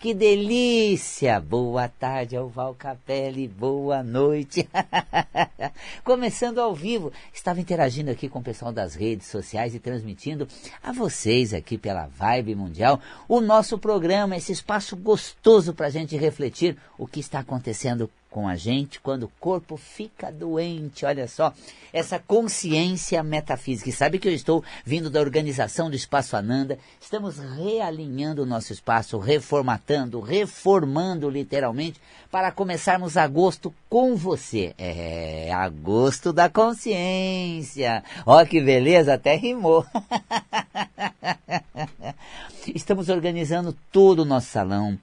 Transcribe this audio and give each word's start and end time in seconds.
Que 0.00 0.14
delícia! 0.14 1.38
Boa 1.38 1.86
tarde 1.86 2.34
ao 2.34 2.48
Val 2.48 2.74
Capelli, 2.74 3.46
boa 3.46 4.02
noite. 4.02 4.66
Começando 6.02 6.58
ao 6.58 6.74
vivo, 6.74 7.12
estava 7.34 7.60
interagindo 7.60 8.10
aqui 8.10 8.26
com 8.26 8.38
o 8.38 8.42
pessoal 8.42 8.72
das 8.72 8.94
redes 8.94 9.26
sociais 9.26 9.74
e 9.74 9.78
transmitindo 9.78 10.48
a 10.82 10.90
vocês 10.90 11.52
aqui 11.52 11.76
pela 11.76 12.06
Vibe 12.06 12.54
Mundial 12.54 12.98
o 13.28 13.42
nosso 13.42 13.76
programa, 13.76 14.38
esse 14.38 14.52
espaço 14.52 14.96
gostoso 14.96 15.74
para 15.74 15.88
a 15.88 15.90
gente 15.90 16.16
refletir 16.16 16.78
o 16.96 17.06
que 17.06 17.20
está 17.20 17.40
acontecendo 17.40 18.10
com 18.30 18.48
a 18.48 18.56
gente 18.56 19.00
quando 19.00 19.24
o 19.24 19.32
corpo 19.40 19.76
fica 19.76 20.30
doente. 20.30 21.04
Olha 21.04 21.26
só, 21.26 21.52
essa 21.92 22.18
consciência 22.18 23.22
metafísica. 23.22 23.90
E 23.90 23.92
sabe 23.92 24.18
que 24.18 24.28
eu 24.28 24.32
estou 24.32 24.64
vindo 24.84 25.10
da 25.10 25.20
organização 25.20 25.90
do 25.90 25.96
Espaço 25.96 26.36
Ananda. 26.36 26.78
Estamos 27.00 27.38
realinhando 27.38 28.42
o 28.42 28.46
nosso 28.46 28.72
espaço, 28.72 29.18
reformatando, 29.18 30.20
reformando 30.20 31.28
literalmente, 31.28 32.00
para 32.30 32.52
começarmos 32.52 33.16
agosto 33.16 33.74
com 33.88 34.14
você. 34.14 34.72
É, 34.78 35.52
agosto 35.52 36.32
da 36.32 36.48
consciência. 36.48 38.04
Ó 38.24 38.44
que 38.44 38.60
beleza, 38.60 39.14
até 39.14 39.34
rimou. 39.34 39.84
Estamos 42.74 43.08
organizando 43.08 43.76
todo 43.90 44.20
o 44.20 44.24
nosso 44.24 44.46
salão 44.46 44.98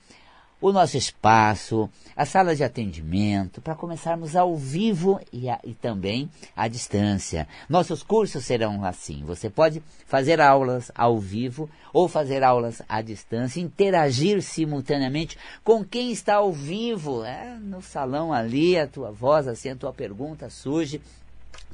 o 0.60 0.72
nosso 0.72 0.98
espaço, 0.98 1.90
a 2.16 2.26
sala 2.26 2.56
de 2.56 2.64
atendimento, 2.64 3.62
para 3.62 3.76
começarmos 3.76 4.36
ao 4.36 4.56
vivo 4.56 5.20
e, 5.32 5.50
a, 5.50 5.60
e, 5.64 5.74
também 5.74 6.30
à 6.56 6.68
distância. 6.68 7.48
Nossos 7.70 8.02
cursos 8.02 8.44
serão 8.44 8.84
assim. 8.84 9.24
Você 9.24 9.50
pode 9.50 9.84
fazer 10.08 10.42
aulas 10.42 10.92
ao 10.96 11.20
vivo 11.20 11.70
ou 11.94 12.08
fazer 12.08 12.44
aulas 12.44 12.82
à 12.90 13.02
distância, 13.02 13.62
interagir 13.62 14.42
simultaneamente 14.42 15.38
com 15.64 15.84
quem 15.84 16.12
está 16.12 16.36
ao 16.36 16.52
vivo. 16.52 17.24
É, 17.24 17.58
no 17.60 17.82
salão 17.82 18.34
ali, 18.34 18.78
a 18.78 18.88
tua 18.88 19.12
voz, 19.12 19.48
assim, 19.48 19.70
a 19.70 19.76
tua 19.76 19.94
pergunta 19.94 20.50
surge 20.50 21.02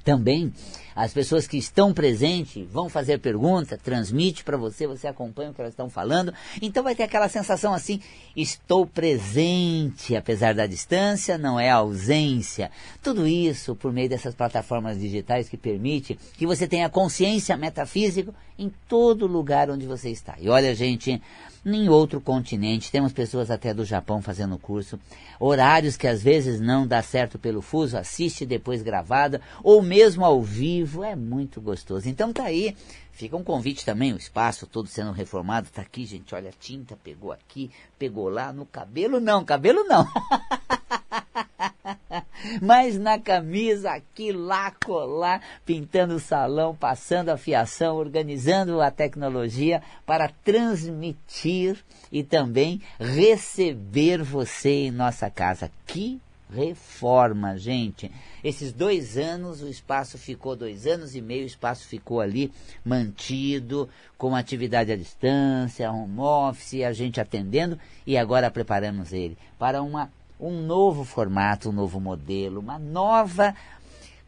também 0.04 0.52
as 0.96 1.12
pessoas 1.12 1.48
que 1.48 1.58
estão 1.58 1.94
presentes 1.94 2.68
vão 2.70 2.88
fazer 2.88 3.20
pergunta, 3.20 3.78
transmite 3.78 4.44
para 4.44 4.58
você, 4.58 4.86
você 4.86 5.08
acompanha 5.08 5.50
o 5.50 5.54
que 5.54 5.62
elas 5.62 5.74
estão 5.74 5.90
falando. 5.90 6.34
Então 6.62 6.84
vai 6.84 6.96
ter 6.96 7.04
aquela 7.04 7.28
sensação 7.28 7.74
assim: 7.74 8.00
estou 8.36 8.86
presente, 8.86 10.16
apesar 10.16 10.54
da 10.54 10.68
distância, 10.68 11.38
não 11.38 11.60
é 11.60 11.70
ausência. 11.70 12.70
Tudo 13.02 13.28
isso 13.28 13.76
por 13.76 13.92
meio 13.92 14.10
dessas 14.10 14.36
plataformas 14.36 15.00
digitais 15.00 15.50
que 15.50 15.58
permite 15.58 16.18
que 16.38 16.46
você 16.46 16.68
tenha 16.68 16.90
consciência 16.90 17.58
metafísica 17.58 18.34
em 18.58 18.72
todo 18.88 19.26
lugar 19.26 19.70
onde 19.70 19.88
você 19.88 20.10
está. 20.10 20.36
E 20.40 20.48
olha, 20.48 20.76
gente, 20.76 21.22
em 21.66 21.88
outro 21.88 22.20
continente, 22.20 22.92
temos 22.92 23.14
pessoas 23.14 23.50
até 23.50 23.74
do 23.74 23.86
Japão 23.86 24.22
fazendo 24.22 24.58
curso, 24.58 25.00
horários 25.40 25.96
que 25.96 26.08
às 26.08 26.22
vezes 26.22 26.60
não 26.60 26.86
dá 26.86 27.02
certo 27.02 27.40
pelo 27.40 27.62
fuso, 27.62 27.98
assiste 27.98 28.46
depois 28.46 28.82
gravada, 28.82 29.40
ou 29.64 29.82
mesmo 29.82 30.26
ao 30.26 30.42
vivo, 30.42 31.04
é 31.04 31.16
muito 31.16 31.62
gostoso. 31.62 32.10
Então 32.10 32.34
tá 32.34 32.44
aí, 32.44 32.76
fica 33.12 33.38
um 33.38 33.44
convite 33.44 33.86
também, 33.86 34.12
o 34.12 34.18
espaço 34.18 34.68
todo 34.68 34.88
sendo 34.88 35.12
reformado, 35.12 35.70
tá 35.70 35.82
aqui, 35.82 36.06
gente, 36.06 36.36
olha, 36.36 36.50
a 36.50 36.60
tinta 36.60 36.98
pegou 37.02 37.32
aqui, 37.32 37.72
pegou 37.98 38.28
lá, 38.28 38.52
no 38.52 38.66
cabelo 38.66 39.20
não, 39.20 39.46
cabelo 39.46 39.84
não. 39.86 40.06
Mas 42.62 42.98
na 42.98 43.20
camisa, 43.20 43.92
aqui, 43.92 44.32
lá, 44.32 44.72
colar, 44.84 45.42
pintando 45.66 46.16
o 46.16 46.20
salão, 46.20 46.76
passando 46.76 47.30
a 47.30 47.38
fiação, 47.38 47.96
organizando 47.96 48.82
a 48.82 48.92
tecnologia 48.92 49.82
para 50.06 50.30
transmitir 50.44 51.78
e 52.12 52.24
também 52.24 52.82
receber 53.00 54.22
você 54.22 54.86
em 54.86 54.92
nossa 54.92 55.30
casa. 55.30 55.72
Que 55.86 56.20
reforma, 56.54 57.58
gente. 57.58 58.12
Esses 58.44 58.72
dois 58.72 59.18
anos, 59.18 59.62
o 59.62 59.68
espaço 59.68 60.18
ficou 60.18 60.56
dois 60.56 60.86
anos 60.86 61.16
e 61.16 61.22
meio, 61.22 61.44
o 61.44 61.48
espaço 61.48 61.88
ficou 61.88 62.22
ali 62.22 62.52
mantido, 62.86 63.90
com 64.18 64.36
atividade 64.36 64.92
à 64.92 64.96
distância, 64.96 65.92
home 65.92 66.20
office, 66.20 66.84
a 66.84 66.94
gente 66.94 67.20
atendendo 67.20 67.80
e 68.06 68.18
agora 68.18 68.52
preparamos 68.52 69.12
ele 69.12 69.38
para 69.58 69.82
uma 69.82 70.12
um 70.40 70.62
novo 70.62 71.04
formato, 71.04 71.70
um 71.70 71.74
novo 71.74 72.00
modelo, 72.00 72.60
uma 72.60 72.80
nova 72.80 73.56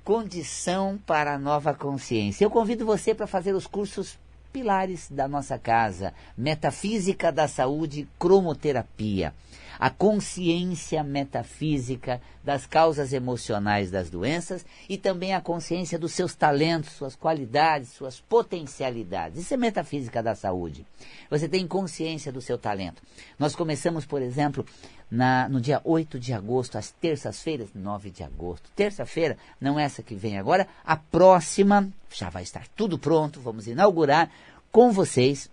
condição 0.04 1.00
para 1.06 1.34
a 1.34 1.40
nova 1.40 1.74
consciência. 1.74 2.46
Eu 2.46 2.50
convido 2.50 2.86
você 2.86 3.14
para 3.14 3.28
fazer 3.28 3.54
os 3.54 3.68
cursos 3.68 4.18
pilares 4.54 5.08
da 5.10 5.28
nossa 5.28 5.58
casa: 5.58 6.14
Metafísica 6.38 7.32
da 7.32 7.48
Saúde, 7.48 8.08
Cromoterapia 8.20 9.34
a 9.80 9.90
consciência 9.90 11.04
metafísica 11.04 12.22
das 12.44 12.66
causas 12.66 13.14
emocionais 13.14 13.90
das 13.90 14.10
doenças 14.10 14.66
e 14.88 14.98
também 14.98 15.34
a 15.34 15.42
consciência 15.42 15.98
dos 15.98 16.14
seus 16.14 16.36
talentos, 16.36 16.94
suas 16.94 17.16
qualidades, 17.16 17.90
suas 17.90 18.20
potencialidades. 18.20 19.40
Isso 19.40 19.54
é 19.54 19.58
metafísica 19.58 20.22
da 20.22 20.36
saúde. 20.36 20.86
Você 21.30 21.48
tem 21.48 21.68
consciência 21.68 22.32
do 22.32 22.42
seu 22.42 22.58
talento. 22.58 23.02
Nós 23.38 23.56
começamos, 23.56 24.06
por 24.06 24.22
exemplo, 24.22 24.66
na, 25.10 25.48
no 25.50 25.60
dia 25.62 25.82
8 25.84 26.20
de 26.20 26.34
agosto, 26.34 26.78
às 26.78 26.92
terças-feiras, 26.92 27.70
9 27.74 28.10
de 28.10 28.24
agosto. 28.24 28.70
Terça-feira, 28.76 29.38
não 29.60 29.80
essa 29.80 30.04
que 30.04 30.16
vem 30.16 30.38
agora, 30.38 30.68
a 30.84 30.96
próxima, 30.96 31.90
já 32.12 32.30
vai 32.30 32.44
estar 32.44 32.68
tudo 32.76 32.98
pronto, 32.98 33.40
vamos 33.40 33.68
inaugurar 33.68 34.30
com 34.72 34.92
vocês 34.92 35.50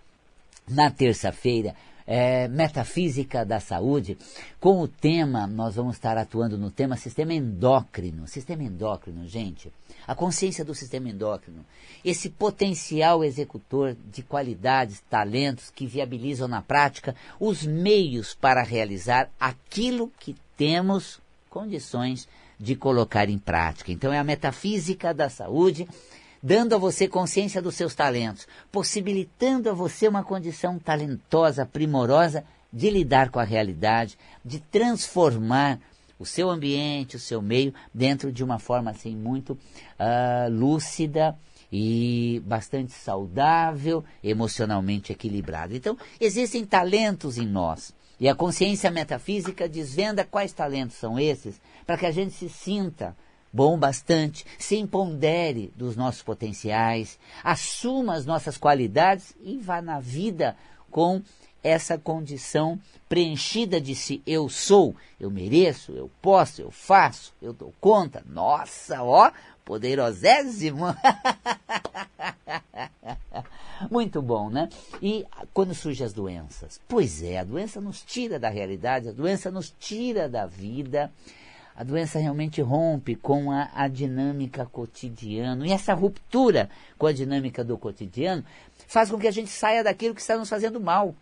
na 0.67 0.89
terça-feira 0.89 1.75
é, 2.05 2.47
metafísica 2.47 3.45
da 3.45 3.59
saúde. 3.59 4.17
Com 4.59 4.81
o 4.81 4.87
tema, 4.87 5.47
nós 5.47 5.75
vamos 5.75 5.95
estar 5.95 6.17
atuando 6.17 6.57
no 6.57 6.69
tema 6.69 6.97
sistema 6.97 7.33
endócrino. 7.33 8.27
Sistema 8.27 8.63
endócrino, 8.63 9.27
gente. 9.27 9.71
A 10.07 10.13
consciência 10.13 10.65
do 10.65 10.75
sistema 10.75 11.09
endócrino. 11.09 11.65
Esse 12.03 12.29
potencial 12.29 13.23
executor 13.23 13.95
de 14.11 14.21
qualidades, 14.21 15.01
talentos 15.09 15.69
que 15.69 15.87
viabilizam 15.87 16.47
na 16.47 16.61
prática 16.61 17.15
os 17.39 17.65
meios 17.65 18.33
para 18.33 18.63
realizar 18.63 19.29
aquilo 19.39 20.11
que 20.19 20.35
temos 20.57 21.19
condições 21.49 22.27
de 22.59 22.75
colocar 22.75 23.29
em 23.29 23.37
prática. 23.37 23.91
Então, 23.91 24.11
é 24.13 24.19
a 24.19 24.23
metafísica 24.23 25.13
da 25.13 25.29
saúde 25.29 25.87
dando 26.43 26.75
a 26.75 26.77
você 26.77 27.07
consciência 27.07 27.61
dos 27.61 27.75
seus 27.75 27.95
talentos, 27.95 28.45
possibilitando 28.69 29.69
a 29.69 29.73
você 29.73 30.09
uma 30.09 30.25
condição 30.25 30.77
talentosa, 30.77 31.65
primorosa 31.65 32.43
de 32.71 32.89
lidar 32.89 33.29
com 33.29 33.39
a 33.39 33.43
realidade, 33.43 34.17
de 34.43 34.59
transformar 34.59 35.79
o 36.19 36.25
seu 36.25 36.49
ambiente, 36.49 37.15
o 37.15 37.19
seu 37.19 37.41
meio, 37.41 37.73
dentro 37.93 38.31
de 38.31 38.43
uma 38.43 38.59
forma 38.59 38.91
assim 38.91 39.15
muito 39.15 39.53
uh, 39.53 40.51
lúcida 40.51 41.37
e 41.71 42.41
bastante 42.45 42.91
saudável, 42.91 44.03
emocionalmente 44.23 45.11
equilibrada. 45.11 45.75
Então, 45.75 45.97
existem 46.19 46.65
talentos 46.65 47.37
em 47.37 47.47
nós. 47.47 47.93
E 48.19 48.29
a 48.29 48.35
consciência 48.35 48.91
metafísica 48.91 49.67
desvenda 49.67 50.23
quais 50.23 50.53
talentos 50.53 50.97
são 50.97 51.19
esses, 51.19 51.59
para 51.85 51.97
que 51.97 52.05
a 52.05 52.11
gente 52.11 52.33
se 52.33 52.47
sinta 52.47 53.15
bom 53.53 53.77
bastante, 53.77 54.43
se 54.57 54.75
empodere 54.75 55.71
dos 55.75 55.95
nossos 55.95 56.23
potenciais, 56.23 57.19
assuma 57.43 58.15
as 58.15 58.25
nossas 58.25 58.57
qualidades 58.57 59.35
e 59.43 59.57
vá 59.59 59.79
na 59.79 59.99
vida 59.99 60.57
com 60.89 61.21
essa 61.63 61.97
condição 61.97 62.79
preenchida 63.07 63.79
de 63.79 63.93
si. 63.95 64.21
Eu 64.25 64.49
sou, 64.49 64.95
eu 65.19 65.29
mereço, 65.29 65.91
eu 65.91 66.09
posso, 66.21 66.61
eu 66.61 66.71
faço, 66.71 67.31
eu 67.41 67.53
dou 67.53 67.73
conta. 67.79 68.23
Nossa, 68.27 69.03
ó, 69.03 69.31
poderosésimo! 69.63 70.85
Muito 73.89 74.21
bom, 74.21 74.49
né? 74.49 74.69
E 75.01 75.25
quando 75.53 75.73
surgem 75.75 76.05
as 76.05 76.13
doenças? 76.13 76.79
Pois 76.87 77.21
é, 77.21 77.39
a 77.39 77.43
doença 77.43 77.79
nos 77.81 78.01
tira 78.01 78.39
da 78.39 78.49
realidade, 78.49 79.09
a 79.09 79.13
doença 79.13 79.51
nos 79.51 79.73
tira 79.79 80.27
da 80.27 80.45
vida 80.45 81.11
a 81.75 81.83
doença 81.83 82.19
realmente 82.19 82.61
rompe 82.61 83.15
com 83.15 83.51
a, 83.51 83.69
a 83.73 83.87
dinâmica 83.87 84.65
cotidiana. 84.65 85.65
E 85.65 85.71
essa 85.71 85.93
ruptura 85.93 86.69
com 86.97 87.07
a 87.07 87.13
dinâmica 87.13 87.63
do 87.63 87.77
cotidiano 87.77 88.43
faz 88.87 89.09
com 89.09 89.17
que 89.17 89.27
a 89.27 89.31
gente 89.31 89.49
saia 89.49 89.83
daquilo 89.83 90.13
que 90.13 90.21
está 90.21 90.37
nos 90.37 90.49
fazendo 90.49 90.79
mal. 90.79 91.15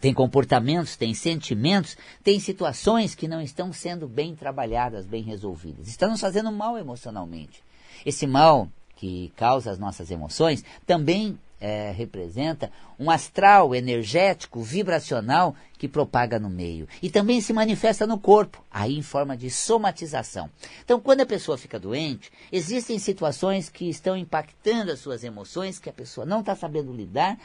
Tem 0.00 0.12
comportamentos, 0.12 0.96
tem 0.96 1.14
sentimentos, 1.14 1.96
tem 2.22 2.38
situações 2.38 3.14
que 3.14 3.26
não 3.26 3.40
estão 3.40 3.72
sendo 3.72 4.06
bem 4.06 4.34
trabalhadas, 4.34 5.06
bem 5.06 5.22
resolvidas. 5.22 5.88
Estão 5.88 6.10
nos 6.10 6.20
fazendo 6.20 6.52
mal 6.52 6.76
emocionalmente. 6.76 7.62
Esse 8.04 8.26
mal 8.26 8.68
que 8.96 9.32
causa 9.36 9.70
as 9.70 9.78
nossas 9.78 10.10
emoções 10.10 10.64
também 10.86 11.38
é, 11.60 11.92
representa 11.92 12.70
um 12.98 13.10
astral 13.10 13.74
energético, 13.74 14.62
vibracional 14.62 15.54
que 15.78 15.88
propaga 15.88 16.38
no 16.38 16.50
meio. 16.50 16.86
E 17.02 17.10
também 17.10 17.40
se 17.40 17.52
manifesta 17.52 18.06
no 18.06 18.18
corpo, 18.18 18.62
aí 18.70 18.96
em 18.96 19.02
forma 19.02 19.36
de 19.36 19.50
somatização. 19.50 20.50
Então, 20.84 21.00
quando 21.00 21.22
a 21.22 21.26
pessoa 21.26 21.58
fica 21.58 21.78
doente, 21.78 22.30
existem 22.52 22.98
situações 22.98 23.68
que 23.68 23.88
estão 23.88 24.16
impactando 24.16 24.92
as 24.92 25.00
suas 25.00 25.24
emoções, 25.24 25.78
que 25.78 25.90
a 25.90 25.92
pessoa 25.92 26.26
não 26.26 26.40
está 26.40 26.54
sabendo 26.54 26.92
lidar, 26.92 27.38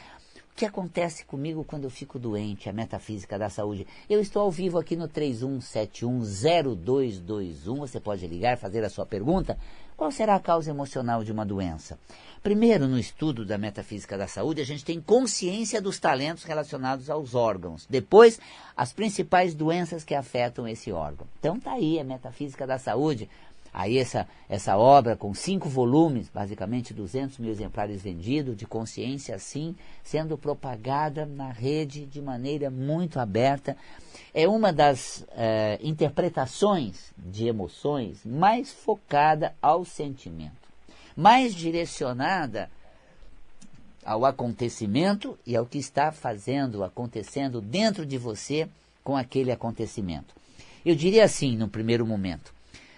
que 0.59 0.65
acontece 0.65 1.23
comigo 1.23 1.63
quando 1.63 1.85
eu 1.85 1.89
fico 1.89 2.19
doente, 2.19 2.67
a 2.67 2.73
metafísica 2.73 3.39
da 3.39 3.49
saúde. 3.49 3.87
Eu 4.09 4.19
estou 4.19 4.41
ao 4.41 4.51
vivo 4.51 4.77
aqui 4.77 4.97
no 4.97 5.07
31710221. 5.07 7.77
Você 7.77 7.97
pode 7.97 8.27
ligar, 8.27 8.57
fazer 8.57 8.83
a 8.83 8.89
sua 8.89 9.05
pergunta. 9.05 9.57
Qual 9.99 10.11
será 10.11 10.35
a 10.35 10.39
causa 10.39 10.69
emocional 10.69 11.25
de 11.25 11.31
uma 11.33 11.45
doença? 11.45 11.99
Primeiro, 12.41 12.87
no 12.87 12.97
estudo 12.97 13.45
da 13.45 13.57
metafísica 13.57 14.17
da 14.17 14.29
saúde, 14.29 14.61
a 14.61 14.65
gente 14.65 14.85
tem 14.85 15.01
consciência 15.01 15.81
dos 15.81 15.99
talentos 15.99 16.45
relacionados 16.45 17.09
aos 17.09 17.35
órgãos. 17.35 17.85
Depois, 17.89 18.39
as 18.77 18.93
principais 18.93 19.53
doenças 19.53 20.05
que 20.05 20.15
afetam 20.15 20.65
esse 20.65 20.89
órgão. 20.89 21.27
Então 21.37 21.59
tá 21.59 21.73
aí 21.73 21.99
a 21.99 22.03
metafísica 22.05 22.65
da 22.65 22.79
saúde 22.79 23.29
Aí 23.73 23.97
essa, 23.97 24.27
essa 24.47 24.77
obra 24.77 25.15
com 25.15 25.33
cinco 25.33 25.69
volumes, 25.69 26.29
basicamente 26.29 26.93
200 26.93 27.37
mil 27.37 27.51
exemplares 27.51 28.01
vendidos, 28.01 28.57
de 28.57 28.65
consciência 28.65 29.35
assim, 29.35 29.75
sendo 30.03 30.37
propagada 30.37 31.25
na 31.25 31.51
rede 31.51 32.05
de 32.05 32.21
maneira 32.21 32.69
muito 32.69 33.19
aberta, 33.19 33.77
é 34.33 34.47
uma 34.47 34.73
das 34.73 35.25
é, 35.31 35.79
interpretações 35.81 37.11
de 37.17 37.47
emoções 37.47 38.19
mais 38.25 38.71
focada 38.71 39.53
ao 39.61 39.85
sentimento, 39.85 40.53
mais 41.15 41.53
direcionada 41.53 42.69
ao 44.03 44.25
acontecimento 44.25 45.37
e 45.45 45.55
ao 45.55 45.65
que 45.65 45.77
está 45.77 46.11
fazendo, 46.11 46.83
acontecendo 46.83 47.61
dentro 47.61 48.05
de 48.05 48.17
você 48.17 48.67
com 49.03 49.15
aquele 49.15 49.51
acontecimento. 49.51 50.33
Eu 50.85 50.95
diria 50.95 51.25
assim, 51.25 51.57
no 51.57 51.67
primeiro 51.67 52.05
momento, 52.05 52.53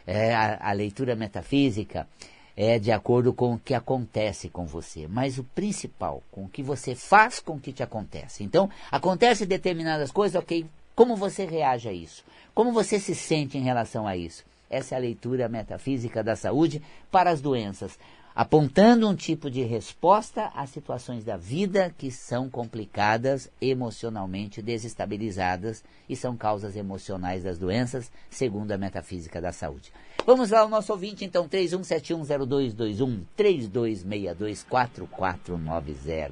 é, 0.06 0.33
a, 0.33 0.69
a 0.69 0.71
leitura 0.71 1.15
metafísica 1.15 2.07
é 2.56 2.77
de 2.77 2.92
acordo 2.92 3.33
com 3.33 3.53
o 3.53 3.59
que 3.59 3.74
acontece 3.74 4.50
com 4.50 4.65
você, 4.65 5.07
mas 5.07 5.38
o 5.38 5.44
principal, 5.44 6.21
com 6.31 6.45
o 6.45 6.50
que 6.50 6.62
você 6.62 6.94
faz 6.95 7.39
com 7.39 7.53
o 7.53 7.59
que 7.59 7.71
te 7.71 7.81
acontece. 7.81 8.44
Então, 8.44 8.69
acontece 8.92 9.45
determinadas 9.45 10.12
coisas, 10.12 10.42
ok, 10.42 10.65
como 10.95 11.15
você 11.15 11.45
reage 11.45 11.88
a 11.88 11.94
isso? 11.94 12.24
Como 12.53 12.71
você 12.71 13.00
se 13.00 13.15
sente 13.15 13.57
em 13.57 13.63
relação 13.63 14.07
a 14.07 14.18
isso? 14.18 14.44
Essa 14.69 14.95
é 14.95 14.98
a 14.98 15.01
leitura 15.01 15.50
metafísica 15.50 16.24
da 16.24 16.36
saúde 16.36 16.81
para 17.09 17.30
as 17.30 17.42
doenças 17.42 17.97
apontando 18.36 19.07
um 19.07 19.16
tipo 19.16 19.50
de 19.50 19.63
resposta 19.63 20.51
às 20.56 20.69
situações 20.69 21.24
da 21.24 21.38
vida 21.38 21.94
que 21.98 22.12
são 22.12 22.50
complicadas, 22.50 23.50
emocionalmente 23.62 24.62
desestabilizadas 24.62 25.83
e 26.07 26.16
são 26.16 26.38
causas 26.38 26.75
emocionais 26.75 27.44
das 27.44 27.57
doenças, 27.57 28.12
segundo 28.30 28.72
a 28.72 28.78
metafísica 28.78 29.42
da 29.42 29.51
saúde. 29.51 29.92
Vamos 30.25 30.51
lá, 30.51 30.63
o 30.66 30.69
nosso 30.69 30.92
ouvinte, 30.92 31.25
então, 31.25 31.48
31710221, 31.48 33.22
32624490. 33.38 36.31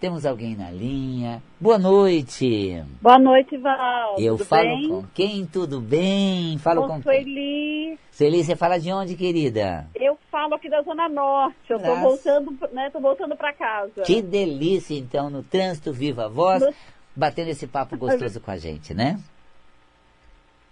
Temos 0.00 0.24
alguém 0.24 0.54
na 0.54 0.70
linha. 0.70 1.42
Boa 1.60 1.76
noite. 1.76 2.80
Boa 3.02 3.18
noite, 3.18 3.56
Val. 3.56 4.14
Eu 4.16 4.36
Tudo 4.36 4.46
falo 4.46 4.68
bem? 4.68 4.88
com 4.88 5.02
quem? 5.12 5.44
Tudo 5.44 5.80
bem? 5.80 6.56
Falo 6.58 6.84
Eu 6.84 6.86
com 6.86 7.02
sou 7.02 7.10
quem? 7.12 7.22
Eli. 7.22 7.98
Sueli, 8.12 8.44
você 8.44 8.54
fala 8.54 8.78
de 8.78 8.92
onde, 8.92 9.16
querida? 9.16 9.88
Eu 9.96 10.16
falo 10.30 10.54
aqui 10.54 10.68
da 10.68 10.82
Zona 10.82 11.08
Norte. 11.08 11.56
Eu 11.70 11.78
Graças. 11.78 12.00
voltando, 12.02 12.58
né? 12.72 12.90
Tô 12.90 13.00
voltando 13.00 13.36
pra 13.36 13.52
casa. 13.52 14.02
Que 14.02 14.20
delícia, 14.22 14.94
então, 14.98 15.28
no 15.30 15.42
trânsito 15.42 15.92
Viva 15.92 16.24
a 16.26 16.28
Voz, 16.28 16.62
No- 16.62 16.74
batendo 17.16 17.48
esse 17.50 17.66
papo 17.66 17.96
gostoso 17.96 18.40
com 18.40 18.50
a 18.50 18.56
gente, 18.56 18.94
né? 18.94 19.18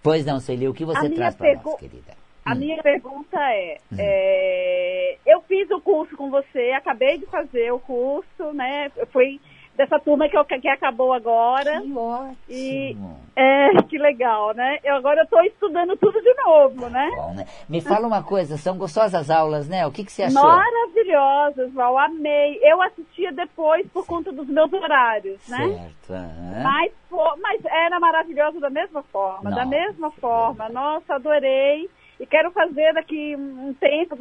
Pois 0.02 0.24
não, 0.24 0.38
Sueli, 0.40 0.68
o 0.68 0.74
que 0.74 0.84
você 0.84 1.10
traz 1.10 1.34
para 1.34 1.46
nós, 1.54 1.62
pergu- 1.62 1.76
querida? 1.78 2.14
A 2.44 2.52
Hum. 2.52 2.58
minha 2.58 2.80
pergunta 2.80 3.36
é, 3.40 3.78
Hum. 3.92 3.96
é, 3.98 5.16
eu 5.26 5.42
fiz 5.42 5.68
o 5.70 5.80
curso 5.80 6.16
com 6.16 6.30
você, 6.30 6.70
acabei 6.76 7.18
de 7.18 7.26
fazer 7.26 7.72
o 7.72 7.80
curso, 7.80 8.52
né? 8.54 8.90
Eu 8.96 9.06
fui 9.08 9.40
dessa 9.76 9.98
turma 10.00 10.28
que, 10.28 10.36
eu- 10.36 10.44
que 10.44 10.68
acabou 10.68 11.12
agora. 11.12 11.80
Que 11.80 11.92
ótimo! 11.92 12.36
E- 12.48 12.96
É, 13.38 13.82
que 13.88 13.98
legal, 13.98 14.54
né? 14.54 14.78
Eu 14.82 14.94
agora 14.96 15.20
eu 15.20 15.26
tô 15.26 15.38
estudando 15.42 15.94
tudo 15.98 16.18
de 16.22 16.34
novo, 16.42 16.88
né? 16.88 17.10
Bom, 17.14 17.34
né? 17.34 17.44
Me 17.68 17.82
fala 17.82 18.06
uma 18.06 18.22
coisa, 18.22 18.56
são 18.56 18.78
gostosas 18.78 19.14
as 19.14 19.28
aulas, 19.30 19.68
né? 19.68 19.86
O 19.86 19.92
que, 19.92 20.04
que 20.06 20.10
você 20.10 20.22
achou? 20.22 20.42
Maravilhosas, 20.42 21.70
Val, 21.74 21.98
amei. 21.98 22.58
Eu 22.62 22.80
assistia 22.80 23.30
depois 23.32 23.86
por 23.88 24.06
conta 24.06 24.32
dos 24.32 24.48
meus 24.48 24.72
horários, 24.72 25.46
né? 25.48 25.68
Certo. 25.68 26.12
aham. 26.14 26.62
Mas, 26.62 26.92
mas 27.42 27.64
era 27.66 28.00
maravilhosa 28.00 28.58
da 28.58 28.70
mesma 28.70 29.02
forma, 29.02 29.50
da 29.50 29.64
Nossa, 29.64 29.66
mesma 29.66 30.06
é 30.08 30.20
forma. 30.20 30.68
Nossa, 30.70 31.14
adorei. 31.16 31.90
E 32.18 32.24
quero 32.26 32.50
fazer 32.50 32.94
daqui 32.94 33.36
um 33.36 33.74
tempo, 33.74 34.16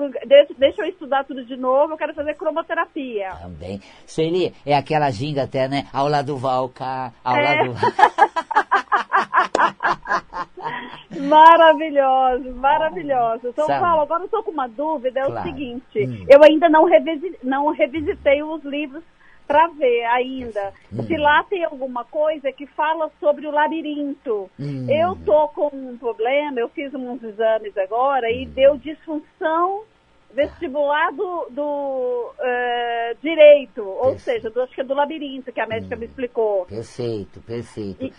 deixa, 0.58 0.82
eu 0.82 0.90
estudar 0.90 1.24
tudo 1.24 1.46
de 1.46 1.56
novo, 1.56 1.94
eu 1.94 1.98
quero 1.98 2.14
fazer 2.14 2.36
cromoterapia. 2.36 3.30
Também. 3.42 3.80
Sueli, 4.06 4.54
é 4.66 4.76
aquela 4.76 5.10
ginga 5.12 5.44
até, 5.44 5.68
né? 5.70 5.88
Aula 5.94 6.22
do 6.22 6.36
Valca, 6.38 7.14
aula 7.24 7.40
É. 7.42 7.64
do... 7.64 7.74
Maravilhoso, 11.30 12.52
maravilhoso. 12.56 13.54
São 13.54 13.68
Sabe? 13.68 13.80
Paulo, 13.80 14.02
agora 14.02 14.22
eu 14.24 14.26
estou 14.26 14.44
com 14.44 14.52
uma 14.52 14.68
dúvida, 14.68 15.20
é 15.20 15.24
Claro. 15.26 15.40
o 15.40 15.44
seguinte, 15.44 16.00
Hum. 16.06 16.26
eu 16.30 16.44
ainda 16.44 16.68
não, 16.70 16.86
revisi, 16.86 17.38
não 17.44 17.72
revisitei 17.72 18.44
os 18.44 18.64
livros 18.64 19.04
para 19.48 19.68
ver 19.70 20.04
ainda. 20.06 20.74
Hum. 20.94 21.06
Se 21.08 21.18
lá 21.18 21.44
tem 21.44 21.64
alguma 21.64 22.06
coisa 22.06 22.52
que 22.52 22.66
fala 22.68 23.12
sobre 23.20 23.48
o 23.48 23.52
labirinto. 23.52 24.50
Hum. 24.60 24.86
Eu 24.90 25.16
tô 25.18 25.48
com 25.50 25.70
um 25.74 25.98
problema, 25.98 26.60
eu 26.60 26.70
fiz 26.70 26.94
uns 26.94 27.22
exames 27.24 27.76
agora 27.78 28.32
e 28.32 28.46
deu 28.48 28.78
disfunção 28.78 29.84
vestibular 30.34 31.12
do, 31.14 31.48
do 31.52 32.34
eh, 32.42 33.18
direito, 33.22 33.84
ou 33.84 34.12
Perfeito. 34.12 34.24
seja, 34.24 34.50
do, 34.50 34.62
acho 34.62 34.74
que 34.74 34.82
é 34.82 34.84
do 34.84 34.94
labirinto, 34.94 35.52
que 35.52 35.62
a 35.62 35.68
médica 35.68 35.96
Hum. 35.96 36.00
me 36.00 36.06
explicou. 36.08 36.66
Perfeito, 36.66 37.42
perfeito. 37.42 38.04
E, 38.04 38.14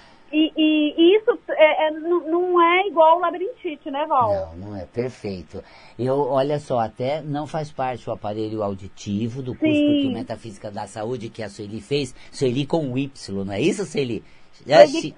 e, 0.57 0.95
e 0.97 1.17
isso 1.17 1.39
é, 1.51 1.89
é, 1.89 1.91
não 1.91 2.61
é 2.61 2.87
igual 2.89 3.17
o 3.17 3.21
labirintite, 3.21 3.91
né, 3.91 4.05
Val? 4.07 4.55
Não, 4.57 4.69
não 4.69 4.77
é 4.77 4.85
perfeito. 4.85 5.63
Eu, 5.99 6.19
olha 6.29 6.59
só, 6.59 6.79
até 6.81 7.23
não 7.23 7.47
faz 7.47 7.71
parte 7.73 8.09
o 8.09 8.13
aparelho 8.13 8.63
auditivo 8.63 9.43
do 9.43 9.55
curso 9.55 9.75
Sim. 9.75 10.09
o 10.09 10.13
Metafísica 10.13 10.71
da 10.71 10.87
Saúde 10.87 11.29
que 11.29 11.43
a 11.43 11.49
Sueli 11.49 11.81
fez. 11.81 12.15
Sueli 12.31 12.67
com 12.67 12.97
Y, 12.99 13.45
não 13.45 13.53
é 13.53 13.61
isso, 13.61 13.85
Sueli? 13.85 14.23
Sueli- 14.87 15.15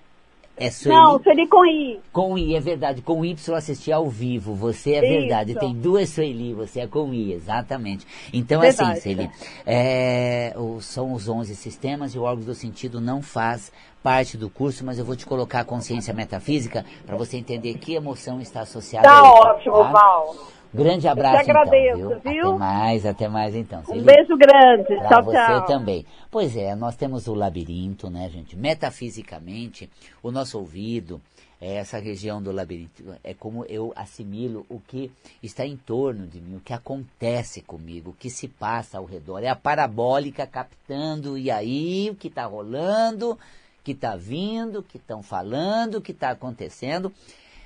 É 0.61 0.71
Sueli 0.71 0.99
Não, 0.99 1.23
Sueli 1.23 1.47
com 1.47 1.65
I. 1.65 2.01
com 2.13 2.37
I, 2.39 2.55
é 2.57 2.61
verdade. 2.61 3.03
Com 3.03 3.25
Y 3.25 3.55
assisti 3.57 3.93
ao 3.93 4.09
vivo. 4.09 4.55
Você 4.55 4.95
é 4.95 4.99
Isso. 4.99 5.21
verdade. 5.21 5.55
Tem 5.55 5.75
duas 5.75 6.09
Sueli, 6.11 6.53
você 6.53 6.81
é 6.81 6.87
com 6.87 7.13
I, 7.15 7.33
exatamente. 7.33 8.07
Então, 8.33 8.61
Verdade. 8.61 8.91
assim, 8.93 9.01
Sueli, 9.01 9.31
é, 9.67 10.55
são 10.81 11.13
os 11.13 11.29
11 11.29 11.55
sistemas 11.55 12.15
e 12.15 12.19
o 12.19 12.23
órgão 12.23 12.45
do 12.45 12.55
sentido 12.55 13.01
não 13.01 13.23
faz 13.23 13.73
parte 14.03 14.37
do 14.37 14.49
curso, 14.49 14.85
mas 14.85 14.99
eu 14.99 15.05
vou 15.05 15.17
te 15.17 15.27
colocar 15.27 15.61
a 15.61 15.65
consciência 15.65 16.15
metafísica 16.15 16.85
para 17.07 17.17
você 17.17 17.37
entender 17.37 17.75
que 17.75 17.95
emoção 17.95 18.41
está 18.41 18.61
associada 18.61 19.09
Tá 19.09 19.19
a 19.19 19.23
ótimo, 19.31 19.75
tá? 19.77 19.83
Val. 19.91 20.37
Grande 20.73 21.09
abraço, 21.09 21.51
agradeço, 21.51 21.99
então, 21.99 22.21
viu? 22.21 22.33
viu? 22.33 22.49
Até 22.51 22.59
mais, 22.59 23.07
até 23.07 23.29
mais, 23.29 23.55
então. 23.55 23.83
Um 23.89 24.03
beijo 24.03 24.37
grande. 24.37 24.97
Pra 24.97 25.09
tchau, 25.09 25.25
você 25.25 25.37
tchau. 25.37 25.67
também. 25.67 26.05
Pois 26.31 26.57
é, 26.57 26.75
nós 26.75 26.95
temos 26.95 27.27
o 27.27 27.35
labirinto, 27.35 28.11
né, 28.11 28.29
gente? 28.29 28.55
Metafisicamente, 28.55 29.89
o 30.23 30.31
nosso 30.31 30.59
ouvido, 30.59 31.21
é 31.61 31.75
essa 31.75 31.99
região 31.99 32.41
do 32.41 32.53
labirinto, 32.53 33.03
é 33.25 33.35
como 33.35 33.65
eu 33.65 33.93
assimilo 33.97 34.65
o 34.69 34.79
que 34.79 35.11
está 35.43 35.67
em 35.67 35.77
torno 35.77 36.27
de 36.27 36.41
mim, 36.41 36.57
o 36.57 36.61
que 36.61 36.73
acontece 36.73 37.63
comigo, 37.63 38.11
o 38.11 38.15
que 38.15 38.31
se 38.31 38.47
passa 38.47 38.99
ao 38.99 39.05
redor. 39.05 39.43
É 39.43 39.49
a 39.49 39.57
parabólica 39.57 40.47
captando, 40.47 41.37
e 41.37 41.51
aí 41.51 42.11
o 42.11 42.15
que 42.15 42.29
está 42.29 42.45
rolando, 42.45 43.33
o 43.33 43.39
que 43.83 43.93
está 43.93 44.15
vindo, 44.15 44.81
o 44.81 44.83
que 44.83 44.99
estão 44.99 45.23
falando, 45.23 45.97
o 45.97 46.01
que 46.01 46.13
está 46.13 46.31
acontecendo. 46.31 47.13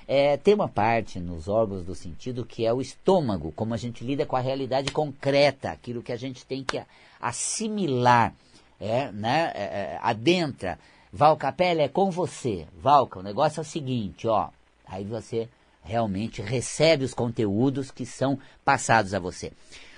É, 0.07 0.37
tem 0.37 0.53
uma 0.53 0.67
parte 0.67 1.19
nos 1.19 1.47
órgãos 1.47 1.85
do 1.85 1.95
sentido 1.95 2.45
que 2.45 2.65
é 2.65 2.73
o 2.73 2.81
estômago, 2.81 3.51
como 3.55 3.73
a 3.73 3.77
gente 3.77 4.03
lida 4.03 4.25
com 4.25 4.35
a 4.35 4.41
realidade 4.41 4.91
concreta, 4.91 5.71
aquilo 5.71 6.03
que 6.03 6.11
a 6.11 6.17
gente 6.17 6.45
tem 6.45 6.63
que 6.63 6.81
assimilar, 7.19 8.33
é, 8.79 9.11
né, 9.11 9.51
é, 9.55 9.63
é, 9.63 9.99
adentra. 10.01 10.77
Valca, 11.11 11.51
pele 11.51 11.81
é 11.81 11.87
com 11.87 12.11
você. 12.11 12.67
Valca, 12.81 13.19
o 13.19 13.23
negócio 13.23 13.59
é 13.59 13.61
o 13.61 13.65
seguinte, 13.65 14.27
ó. 14.27 14.49
Aí 14.85 15.03
você 15.03 15.47
realmente 15.83 16.41
recebe 16.41 17.03
os 17.05 17.13
conteúdos 17.13 17.91
que 17.91 18.05
são 18.05 18.39
passados 18.63 19.13
a 19.13 19.19
você. 19.19 19.51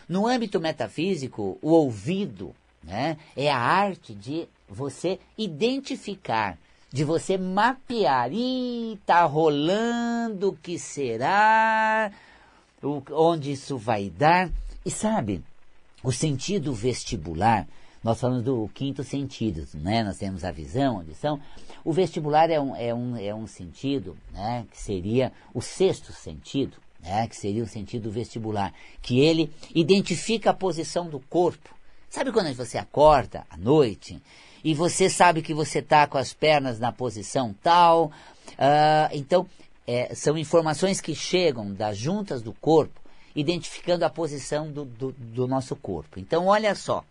No 0.07 0.27
âmbito 0.27 0.59
metafísico, 0.59 1.57
o 1.61 1.71
ouvido 1.71 2.53
né, 2.83 3.17
é 3.35 3.51
a 3.51 3.57
arte 3.57 4.13
de 4.13 4.47
você 4.69 5.19
identificar, 5.37 6.57
de 6.95 7.03
você 7.03 7.37
mapear. 7.37 8.31
Ih, 8.31 8.97
tá 9.05 9.25
rolando, 9.25 10.47
o 10.51 10.55
que 10.55 10.79
será? 10.79 12.09
O- 12.81 13.03
onde 13.11 13.51
isso 13.51 13.77
vai 13.77 14.09
dar? 14.09 14.49
E 14.85 14.89
sabe, 14.89 15.43
o 16.01 16.09
sentido 16.09 16.73
vestibular, 16.73 17.67
nós 18.01 18.21
falamos 18.21 18.45
do 18.45 18.69
quinto 18.73 19.03
sentido, 19.03 19.67
né? 19.73 20.05
Nós 20.05 20.17
temos 20.17 20.45
a 20.45 20.53
visão, 20.53 20.95
a 20.95 20.99
audição. 20.99 21.37
O 21.83 21.91
vestibular 21.91 22.49
é 22.49 22.61
um, 22.61 22.73
é 22.73 22.93
um, 22.93 23.17
é 23.17 23.35
um 23.35 23.45
sentido, 23.45 24.15
né? 24.31 24.65
Que 24.71 24.79
seria 24.81 25.33
o 25.53 25.61
sexto 25.61 26.13
sentido, 26.13 26.77
né? 27.03 27.27
Que 27.27 27.35
seria 27.35 27.63
o 27.63 27.67
sentido 27.67 28.09
vestibular, 28.09 28.73
que 29.01 29.19
ele 29.19 29.51
identifica 29.75 30.51
a 30.51 30.53
posição 30.53 31.09
do 31.09 31.19
corpo. 31.19 31.75
Sabe 32.09 32.31
quando 32.31 32.53
você 32.53 32.77
acorda 32.77 33.45
à 33.49 33.57
noite 33.57 34.21
e 34.65 34.73
você 34.73 35.11
sabe 35.11 35.43
que 35.43 35.53
você 35.53 35.77
está 35.77 36.07
com 36.07 36.17
as 36.17 36.33
pernas 36.33 36.79
na 36.79 36.91
posição 36.91 37.55
tal. 37.61 38.05
Uh, 38.53 39.13
então, 39.13 39.47
é, 39.85 40.15
são 40.15 40.35
informações 40.35 40.99
que 40.99 41.13
chegam 41.13 41.71
das 41.71 41.95
juntas 41.95 42.41
do 42.41 42.51
corpo, 42.51 42.99
identificando 43.35 44.03
a 44.03 44.09
posição 44.09 44.71
do, 44.71 44.83
do, 44.83 45.11
do 45.11 45.47
nosso 45.47 45.75
corpo. 45.75 46.19
Então, 46.19 46.47
olha 46.47 46.73
só, 46.73 47.05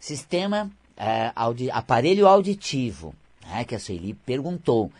sistema, 0.00 0.68
é, 0.96 1.30
audi, 1.36 1.70
aparelho 1.70 2.26
auditivo, 2.26 3.14
né, 3.46 3.62
que 3.62 3.76
a 3.76 3.78
Sueli 3.78 4.12
perguntou, 4.12 4.90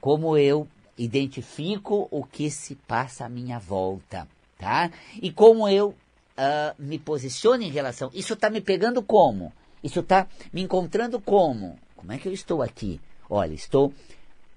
como 0.00 0.38
eu 0.38 0.66
identifico 0.96 2.08
o 2.10 2.24
que 2.24 2.50
se 2.50 2.74
passa 2.74 3.26
à 3.26 3.28
minha 3.28 3.58
volta, 3.58 4.26
tá? 4.58 4.90
E 5.20 5.30
como 5.30 5.68
eu 5.68 5.88
uh, 5.88 6.74
me 6.78 6.98
posiciono 6.98 7.62
em 7.62 7.70
relação. 7.70 8.10
Isso 8.14 8.32
está 8.32 8.48
me 8.48 8.62
pegando 8.62 9.02
como? 9.02 9.52
Isso 9.82 10.00
está 10.00 10.26
me 10.52 10.62
encontrando 10.62 11.20
como? 11.20 11.78
Como 11.96 12.12
é 12.12 12.18
que 12.18 12.28
eu 12.28 12.32
estou 12.32 12.62
aqui? 12.62 13.00
Olha, 13.28 13.54
estou. 13.54 13.92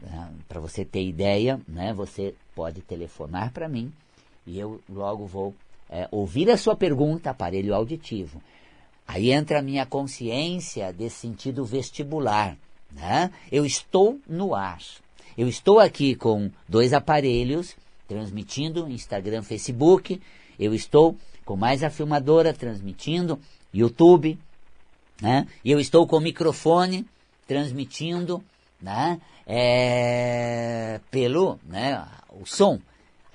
Ah, 0.06 0.30
para 0.48 0.60
você 0.60 0.84
ter 0.84 1.04
ideia, 1.04 1.62
né? 1.68 1.94
Você 1.94 2.36
pode 2.56 2.82
telefonar 2.82 3.52
para 3.52 3.70
mim 3.70 3.92
e 4.46 4.60
eu 4.60 4.82
logo 4.90 5.26
vou 5.26 5.56
é, 5.90 6.08
ouvir 6.12 6.50
a 6.50 6.58
sua 6.58 6.76
pergunta, 6.76 7.30
aparelho 7.30 7.74
auditivo. 7.74 8.42
Aí 9.08 9.32
entra 9.32 9.60
a 9.60 9.62
minha 9.62 9.86
consciência 9.86 10.92
desse 10.92 11.18
sentido 11.18 11.66
vestibular. 11.66 12.58
Né? 12.92 13.32
Eu 13.52 13.66
estou 13.66 14.20
no 14.28 14.56
ar. 14.56 14.80
Eu 15.38 15.48
estou 15.48 15.80
aqui 15.80 16.16
com 16.16 16.50
dois 16.68 16.94
aparelhos, 16.94 17.76
transmitindo 18.08 18.88
Instagram, 18.88 19.42
Facebook. 19.42 20.22
Eu 20.60 20.74
estou 20.74 21.18
com 21.44 21.56
mais 21.56 21.84
a 21.84 21.90
filmadora, 21.90 22.54
transmitindo 22.54 23.40
YouTube. 23.74 24.38
Né? 25.24 25.48
E 25.64 25.72
eu 25.72 25.80
estou 25.80 26.06
com 26.06 26.18
o 26.18 26.22
microfone, 26.22 27.08
transmitindo 27.48 28.44
né? 28.82 29.22
É, 29.48 31.00
pelo 31.10 31.58
né? 31.66 32.06
o 32.30 32.46
som. 32.46 32.78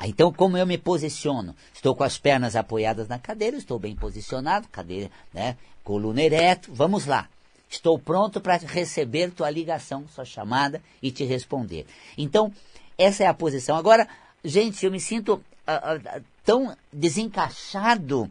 Então, 0.04 0.30
como 0.30 0.58
eu 0.58 0.66
me 0.66 0.76
posiciono? 0.76 1.56
Estou 1.72 1.96
com 1.96 2.04
as 2.04 2.18
pernas 2.18 2.54
apoiadas 2.54 3.08
na 3.08 3.18
cadeira, 3.18 3.56
estou 3.56 3.78
bem 3.78 3.96
posicionado, 3.96 4.68
cadeira, 4.68 5.10
né? 5.32 5.56
coluna 5.82 6.22
ereto. 6.22 6.70
Vamos 6.74 7.06
lá. 7.06 7.26
Estou 7.70 7.98
pronto 7.98 8.38
para 8.38 8.58
receber 8.58 9.30
tua 9.30 9.48
ligação, 9.48 10.04
sua 10.14 10.26
chamada 10.26 10.82
e 11.02 11.10
te 11.10 11.24
responder. 11.24 11.86
Então, 12.18 12.52
essa 12.98 13.24
é 13.24 13.26
a 13.26 13.34
posição. 13.34 13.76
Agora, 13.76 14.06
gente, 14.44 14.84
eu 14.84 14.92
me 14.92 15.00
sinto 15.00 15.34
uh, 15.34 16.18
uh, 16.18 16.22
tão 16.44 16.76
desencaixado, 16.92 18.30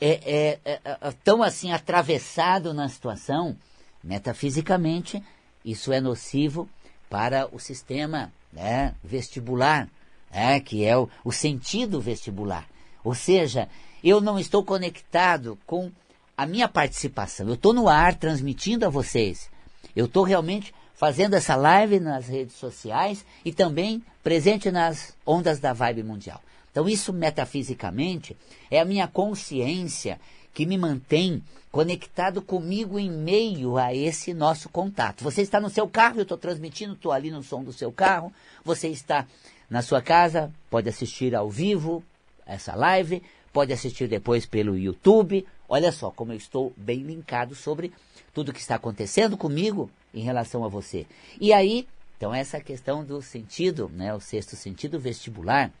é, 0.00 0.58
é, 0.64 0.80
é, 0.84 1.12
tão 1.22 1.42
assim 1.42 1.72
atravessado 1.72 2.74
na 2.74 2.88
situação, 2.88 3.56
metafisicamente, 4.02 5.22
isso 5.64 5.92
é 5.92 6.00
nocivo 6.00 6.68
para 7.08 7.48
o 7.52 7.58
sistema 7.58 8.32
né, 8.52 8.94
vestibular, 9.02 9.88
né, 10.30 10.60
que 10.60 10.84
é 10.84 10.96
o, 10.96 11.08
o 11.24 11.32
sentido 11.32 12.00
vestibular. 12.00 12.66
Ou 13.02 13.14
seja, 13.14 13.68
eu 14.02 14.20
não 14.20 14.38
estou 14.38 14.64
conectado 14.64 15.58
com 15.66 15.90
a 16.36 16.46
minha 16.46 16.68
participação. 16.68 17.46
Eu 17.46 17.54
estou 17.54 17.72
no 17.72 17.88
ar 17.88 18.14
transmitindo 18.14 18.84
a 18.84 18.90
vocês. 18.90 19.48
Eu 19.94 20.06
estou 20.06 20.24
realmente 20.24 20.74
fazendo 20.94 21.34
essa 21.34 21.54
live 21.54 22.00
nas 22.00 22.28
redes 22.28 22.56
sociais 22.56 23.24
e 23.44 23.52
também 23.52 24.02
presente 24.22 24.70
nas 24.70 25.14
ondas 25.26 25.58
da 25.58 25.72
vibe 25.72 26.02
mundial. 26.02 26.40
Então, 26.74 26.88
isso 26.88 27.12
metafisicamente 27.12 28.36
é 28.68 28.80
a 28.80 28.84
minha 28.84 29.06
consciência 29.06 30.20
que 30.52 30.66
me 30.66 30.76
mantém 30.76 31.40
conectado 31.70 32.42
comigo 32.42 32.98
em 32.98 33.08
meio 33.08 33.76
a 33.76 33.94
esse 33.94 34.34
nosso 34.34 34.68
contato. 34.68 35.22
Você 35.22 35.42
está 35.42 35.60
no 35.60 35.70
seu 35.70 35.88
carro, 35.88 36.18
eu 36.18 36.22
estou 36.22 36.36
transmitindo, 36.36 36.94
estou 36.94 37.12
ali 37.12 37.30
no 37.30 37.44
som 37.44 37.62
do 37.62 37.72
seu 37.72 37.92
carro. 37.92 38.32
Você 38.64 38.88
está 38.88 39.26
na 39.70 39.82
sua 39.82 40.02
casa, 40.02 40.52
pode 40.68 40.88
assistir 40.88 41.34
ao 41.34 41.48
vivo 41.48 42.02
essa 42.44 42.74
live, 42.74 43.22
pode 43.52 43.72
assistir 43.72 44.08
depois 44.08 44.44
pelo 44.44 44.76
YouTube 44.76 45.46
Olha 45.68 45.90
só 45.90 46.10
como 46.10 46.32
eu 46.32 46.36
estou 46.36 46.72
bem 46.76 47.02
linkado 47.02 47.54
sobre 47.54 47.92
tudo 48.32 48.52
que 48.52 48.60
está 48.60 48.74
acontecendo 48.74 49.36
comigo 49.36 49.90
em 50.12 50.22
relação 50.22 50.64
a 50.64 50.68
você. 50.68 51.06
E 51.40 51.52
aí, 51.52 51.88
então 52.16 52.34
essa 52.34 52.60
questão 52.60 53.04
do 53.04 53.22
sentido, 53.22 53.90
né, 53.92 54.14
o 54.14 54.20
sexto 54.20 54.56
sentido 54.56 55.00
vestibular, 55.00 55.72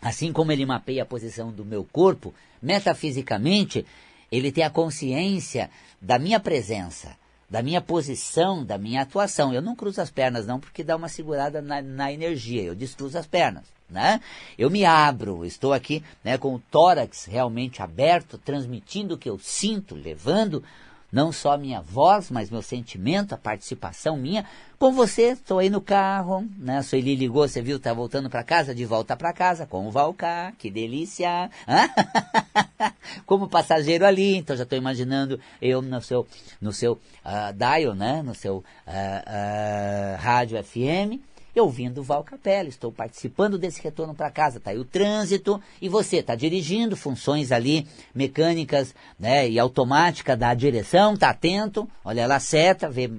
assim 0.00 0.32
como 0.32 0.52
ele 0.52 0.66
mapeia 0.66 1.02
a 1.02 1.06
posição 1.06 1.50
do 1.50 1.64
meu 1.64 1.84
corpo, 1.84 2.34
metafisicamente, 2.60 3.84
ele 4.30 4.50
tem 4.50 4.64
a 4.64 4.70
consciência 4.70 5.70
da 6.00 6.18
minha 6.18 6.40
presença, 6.40 7.16
da 7.48 7.62
minha 7.62 7.80
posição, 7.80 8.64
da 8.64 8.78
minha 8.78 9.02
atuação. 9.02 9.52
Eu 9.52 9.60
não 9.60 9.76
cruzo 9.76 10.00
as 10.00 10.10
pernas 10.10 10.46
não, 10.46 10.58
porque 10.58 10.82
dá 10.82 10.96
uma 10.96 11.08
segurada 11.08 11.60
na, 11.60 11.82
na 11.82 12.12
energia, 12.12 12.62
eu 12.62 12.74
descruzo 12.74 13.18
as 13.18 13.26
pernas 13.26 13.64
né? 13.92 14.20
Eu 14.58 14.70
me 14.70 14.84
abro, 14.84 15.44
estou 15.44 15.72
aqui, 15.72 16.02
né, 16.24 16.38
com 16.38 16.54
o 16.54 16.58
tórax 16.58 17.26
realmente 17.26 17.82
aberto, 17.82 18.38
transmitindo 18.38 19.14
o 19.14 19.18
que 19.18 19.28
eu 19.28 19.38
sinto, 19.38 19.94
levando 19.94 20.64
não 21.12 21.30
só 21.30 21.58
minha 21.58 21.82
voz, 21.82 22.30
mas 22.30 22.50
meu 22.50 22.62
sentimento, 22.62 23.34
a 23.34 23.38
participação 23.38 24.16
minha. 24.16 24.46
Com 24.78 24.92
você, 24.92 25.32
estou 25.32 25.58
aí 25.58 25.68
no 25.68 25.80
carro, 25.80 26.48
né? 26.56 26.78
A 26.78 26.82
Sueli 26.82 27.14
ligou, 27.14 27.46
você 27.46 27.60
viu, 27.60 27.78
tá 27.78 27.92
voltando 27.92 28.30
para 28.30 28.42
casa, 28.42 28.74
de 28.74 28.86
volta 28.86 29.14
para 29.14 29.32
casa, 29.32 29.66
com 29.66 29.86
o 29.86 29.90
Valcar, 29.90 30.54
que 30.56 30.70
delícia! 30.70 31.50
Como 33.26 33.46
passageiro 33.46 34.06
ali, 34.06 34.36
então 34.36 34.56
já 34.56 34.62
estou 34.62 34.78
imaginando 34.78 35.38
eu 35.60 35.82
no 35.82 36.00
seu, 36.00 36.26
no 36.60 36.72
seu 36.72 36.94
uh, 36.94 37.52
dial, 37.54 37.94
né? 37.94 38.22
No 38.22 38.34
seu 38.34 38.56
uh, 38.56 38.62
uh, 38.62 40.16
rádio 40.18 40.62
FM, 40.64 41.20
eu 41.54 41.64
ouvindo 41.64 41.98
o 41.98 42.02
Val 42.02 42.24
Capella, 42.24 42.68
estou 42.68 42.90
participando 42.90 43.58
desse 43.58 43.82
retorno 43.82 44.14
para 44.14 44.30
casa, 44.30 44.60
tá 44.60 44.70
aí 44.70 44.78
o 44.78 44.84
trânsito, 44.84 45.60
e 45.80 45.88
você 45.88 46.18
está 46.18 46.34
dirigindo, 46.34 46.96
funções 46.96 47.52
ali 47.52 47.86
mecânicas 48.14 48.94
né, 49.18 49.48
e 49.48 49.58
automática 49.58 50.36
da 50.36 50.54
direção, 50.54 51.16
tá 51.16 51.30
atento, 51.30 51.88
olha 52.04 52.26
lá, 52.26 52.40
seta, 52.40 52.90
vê, 52.90 53.10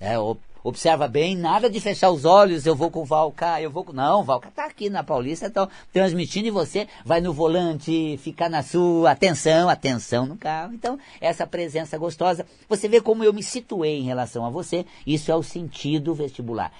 é, 0.00 0.14
observa 0.66 1.06
bem, 1.06 1.36
nada 1.36 1.70
de 1.70 1.78
fechar 1.80 2.10
os 2.10 2.24
olhos, 2.24 2.66
eu 2.66 2.74
vou 2.74 2.90
com 2.90 3.02
o 3.02 3.04
Valca, 3.04 3.60
eu 3.60 3.70
vou 3.70 3.84
com... 3.84 3.92
Não, 3.92 4.20
o 4.20 4.24
Valca 4.24 4.50
tá 4.50 4.64
aqui 4.64 4.90
na 4.90 5.04
Paulista, 5.04 5.46
então, 5.46 5.68
transmitindo 5.92 6.48
e 6.48 6.50
você 6.50 6.88
vai 7.04 7.20
no 7.20 7.32
volante, 7.32 8.18
ficar 8.18 8.50
na 8.50 8.64
sua, 8.64 9.12
atenção, 9.12 9.68
atenção 9.68 10.26
no 10.26 10.36
carro. 10.36 10.74
Então, 10.74 10.98
essa 11.20 11.46
presença 11.46 11.96
gostosa, 11.96 12.44
você 12.68 12.88
vê 12.88 13.00
como 13.00 13.22
eu 13.22 13.32
me 13.32 13.44
situei 13.44 14.00
em 14.00 14.06
relação 14.06 14.44
a 14.44 14.50
você, 14.50 14.84
isso 15.06 15.30
é 15.30 15.36
o 15.36 15.42
sentido 15.42 16.12
vestibular. 16.14 16.72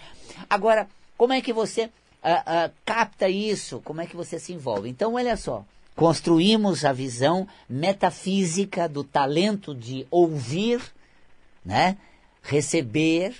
Agora, 0.50 0.88
como 1.16 1.32
é 1.32 1.40
que 1.40 1.52
você 1.52 1.84
uh, 1.84 1.88
uh, 1.88 2.72
capta 2.84 3.28
isso? 3.28 3.80
Como 3.84 4.00
é 4.00 4.06
que 4.06 4.16
você 4.16 4.40
se 4.40 4.52
envolve? 4.52 4.88
Então, 4.88 5.14
olha 5.14 5.36
só. 5.36 5.64
Construímos 5.94 6.84
a 6.84 6.92
visão 6.92 7.46
metafísica 7.68 8.88
do 8.88 9.04
talento 9.04 9.72
de 9.74 10.06
ouvir, 10.10 10.82
né? 11.64 11.96
receber, 12.46 13.34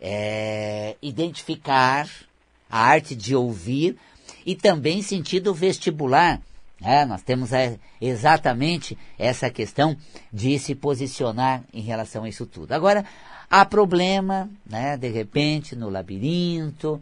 é, 0.00 0.96
identificar, 1.02 2.08
a 2.70 2.80
arte 2.80 3.16
de 3.16 3.34
ouvir 3.34 3.96
e 4.44 4.54
também 4.54 5.02
sentido 5.02 5.54
vestibular. 5.54 6.40
Né? 6.80 7.04
Nós 7.06 7.22
temos 7.22 7.52
é, 7.52 7.78
exatamente 8.00 8.96
essa 9.18 9.48
questão 9.50 9.96
de 10.32 10.58
se 10.58 10.74
posicionar 10.74 11.64
em 11.72 11.80
relação 11.80 12.24
a 12.24 12.28
isso 12.28 12.44
tudo. 12.44 12.72
Agora, 12.72 13.04
Há 13.50 13.64
problema, 13.64 14.50
né? 14.66 14.96
De 14.96 15.08
repente, 15.08 15.74
no 15.74 15.88
labirinto. 15.88 17.00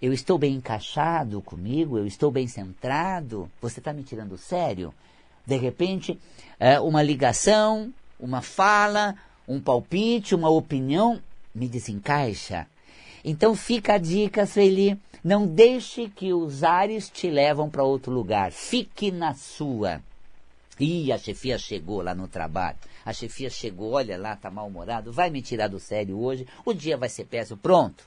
Eu 0.00 0.12
estou 0.12 0.38
bem 0.38 0.54
encaixado 0.54 1.42
comigo, 1.42 1.98
eu 1.98 2.06
estou 2.06 2.30
bem 2.30 2.48
centrado. 2.48 3.50
Você 3.60 3.80
está 3.80 3.92
me 3.92 4.02
tirando 4.02 4.38
sério? 4.38 4.94
De 5.46 5.56
repente, 5.56 6.18
é, 6.58 6.80
uma 6.80 7.02
ligação, 7.02 7.92
uma 8.18 8.40
fala, 8.40 9.14
um 9.46 9.60
palpite, 9.60 10.34
uma 10.34 10.48
opinião 10.48 11.20
me 11.54 11.68
desencaixa. 11.68 12.66
Então 13.24 13.54
fica 13.54 13.94
a 13.94 13.98
dica, 13.98 14.44
Sueli, 14.44 14.98
não 15.22 15.46
deixe 15.46 16.08
que 16.08 16.32
os 16.32 16.62
ares 16.62 17.08
te 17.08 17.30
levam 17.30 17.70
para 17.70 17.82
outro 17.82 18.12
lugar. 18.12 18.52
Fique 18.52 19.10
na 19.10 19.34
sua. 19.34 20.02
Ih, 20.78 21.12
a 21.12 21.18
chefia 21.18 21.56
chegou 21.56 22.02
lá 22.02 22.14
no 22.14 22.28
trabalho. 22.28 22.76
A 23.04 23.12
chefia 23.12 23.48
chegou, 23.48 23.92
olha 23.92 24.18
lá, 24.18 24.36
tá 24.36 24.50
mal-humorado, 24.50 25.12
vai 25.12 25.30
me 25.30 25.40
tirar 25.40 25.68
do 25.68 25.78
sério 25.78 26.18
hoje, 26.18 26.46
o 26.64 26.74
dia 26.74 26.96
vai 26.96 27.08
ser 27.08 27.24
péssimo. 27.24 27.58
Pronto. 27.58 28.04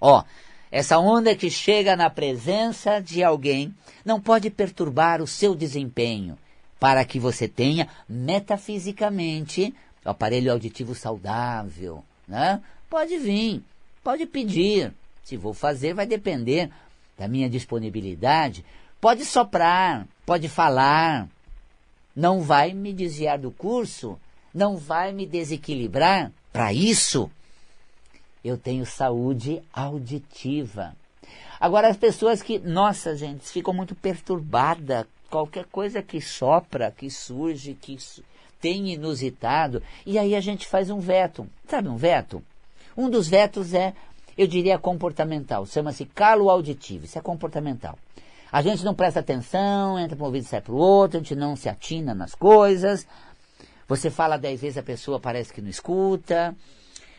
Ó, 0.00 0.22
essa 0.70 0.98
onda 0.98 1.34
que 1.34 1.50
chega 1.50 1.96
na 1.96 2.08
presença 2.08 3.00
de 3.00 3.24
alguém 3.24 3.74
não 4.04 4.20
pode 4.20 4.50
perturbar 4.50 5.20
o 5.20 5.26
seu 5.26 5.54
desempenho, 5.54 6.38
para 6.78 7.04
que 7.04 7.18
você 7.18 7.48
tenha 7.48 7.88
metafisicamente 8.08 9.74
o 10.04 10.10
aparelho 10.10 10.52
auditivo 10.52 10.94
saudável, 10.94 12.04
né? 12.26 12.60
Pode 12.90 13.16
vir, 13.18 13.62
pode 14.02 14.26
pedir. 14.26 14.92
Se 15.22 15.36
vou 15.36 15.54
fazer, 15.54 15.94
vai 15.94 16.06
depender 16.06 16.70
da 17.16 17.28
minha 17.28 17.48
disponibilidade. 17.48 18.64
Pode 19.00 19.24
soprar, 19.24 20.08
pode 20.26 20.48
falar, 20.48 21.28
não 22.16 22.42
vai 22.42 22.74
me 22.74 22.92
desviar 22.92 23.38
do 23.38 23.52
curso, 23.52 24.18
não 24.52 24.76
vai 24.76 25.12
me 25.12 25.24
desequilibrar, 25.24 26.32
Para 26.52 26.72
isso, 26.72 27.30
eu 28.44 28.58
tenho 28.58 28.84
saúde 28.84 29.62
auditiva. 29.72 30.96
Agora, 31.60 31.88
as 31.88 31.96
pessoas 31.96 32.42
que, 32.42 32.58
nossa, 32.58 33.14
gente, 33.16 33.48
ficam 33.48 33.72
muito 33.72 33.94
perturbadas. 33.94 35.06
Qualquer 35.30 35.66
coisa 35.66 36.02
que 36.02 36.20
sopra, 36.20 36.90
que 36.90 37.08
surge, 37.08 37.74
que 37.74 37.96
tem 38.60 38.92
inusitado, 38.92 39.80
e 40.04 40.18
aí 40.18 40.34
a 40.34 40.40
gente 40.40 40.66
faz 40.66 40.90
um 40.90 40.98
veto. 40.98 41.48
Sabe 41.68 41.88
um 41.88 41.96
veto? 41.96 42.42
Um 42.96 43.08
dos 43.08 43.28
vetos 43.28 43.74
é, 43.74 43.94
eu 44.36 44.46
diria, 44.46 44.78
comportamental. 44.78 45.66
Chama-se 45.66 46.04
calo 46.06 46.50
auditivo. 46.50 47.04
Isso 47.04 47.18
é 47.18 47.22
comportamental. 47.22 47.98
A 48.52 48.62
gente 48.62 48.84
não 48.84 48.94
presta 48.94 49.20
atenção, 49.20 49.98
entra 49.98 50.16
para 50.16 50.24
um 50.24 50.26
ouvido 50.26 50.44
e 50.44 50.48
sai 50.48 50.60
para 50.60 50.72
o 50.72 50.76
outro, 50.76 51.18
a 51.18 51.20
gente 51.20 51.36
não 51.36 51.54
se 51.54 51.68
atina 51.68 52.14
nas 52.14 52.34
coisas. 52.34 53.06
Você 53.86 54.10
fala 54.10 54.36
dez 54.36 54.60
vezes, 54.60 54.78
a 54.78 54.82
pessoa 54.82 55.20
parece 55.20 55.52
que 55.52 55.60
não 55.60 55.70
escuta. 55.70 56.54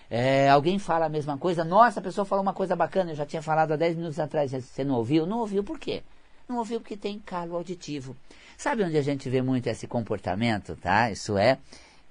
É, 0.09 0.49
alguém 0.49 0.77
fala 0.77 1.05
a 1.05 1.09
mesma 1.09 1.37
coisa, 1.37 1.63
nossa, 1.63 2.01
a 2.01 2.03
pessoa 2.03 2.25
falou 2.25 2.43
uma 2.43 2.53
coisa 2.53 2.75
bacana, 2.75 3.11
eu 3.11 3.15
já 3.15 3.25
tinha 3.25 3.41
falado 3.41 3.71
há 3.71 3.75
10 3.77 3.95
minutos 3.95 4.19
atrás, 4.19 4.51
você 4.51 4.83
não 4.83 4.95
ouviu? 4.95 5.25
Não 5.25 5.39
ouviu 5.39 5.63
por 5.63 5.79
quê? 5.79 6.03
Não 6.49 6.57
ouviu 6.57 6.81
porque 6.81 6.97
tem 6.97 7.17
calo 7.17 7.55
auditivo. 7.55 8.13
Sabe 8.57 8.83
onde 8.83 8.97
a 8.97 9.01
gente 9.01 9.29
vê 9.29 9.41
muito 9.41 9.67
esse 9.67 9.87
comportamento, 9.87 10.75
tá? 10.75 11.09
Isso 11.09 11.37
é, 11.37 11.57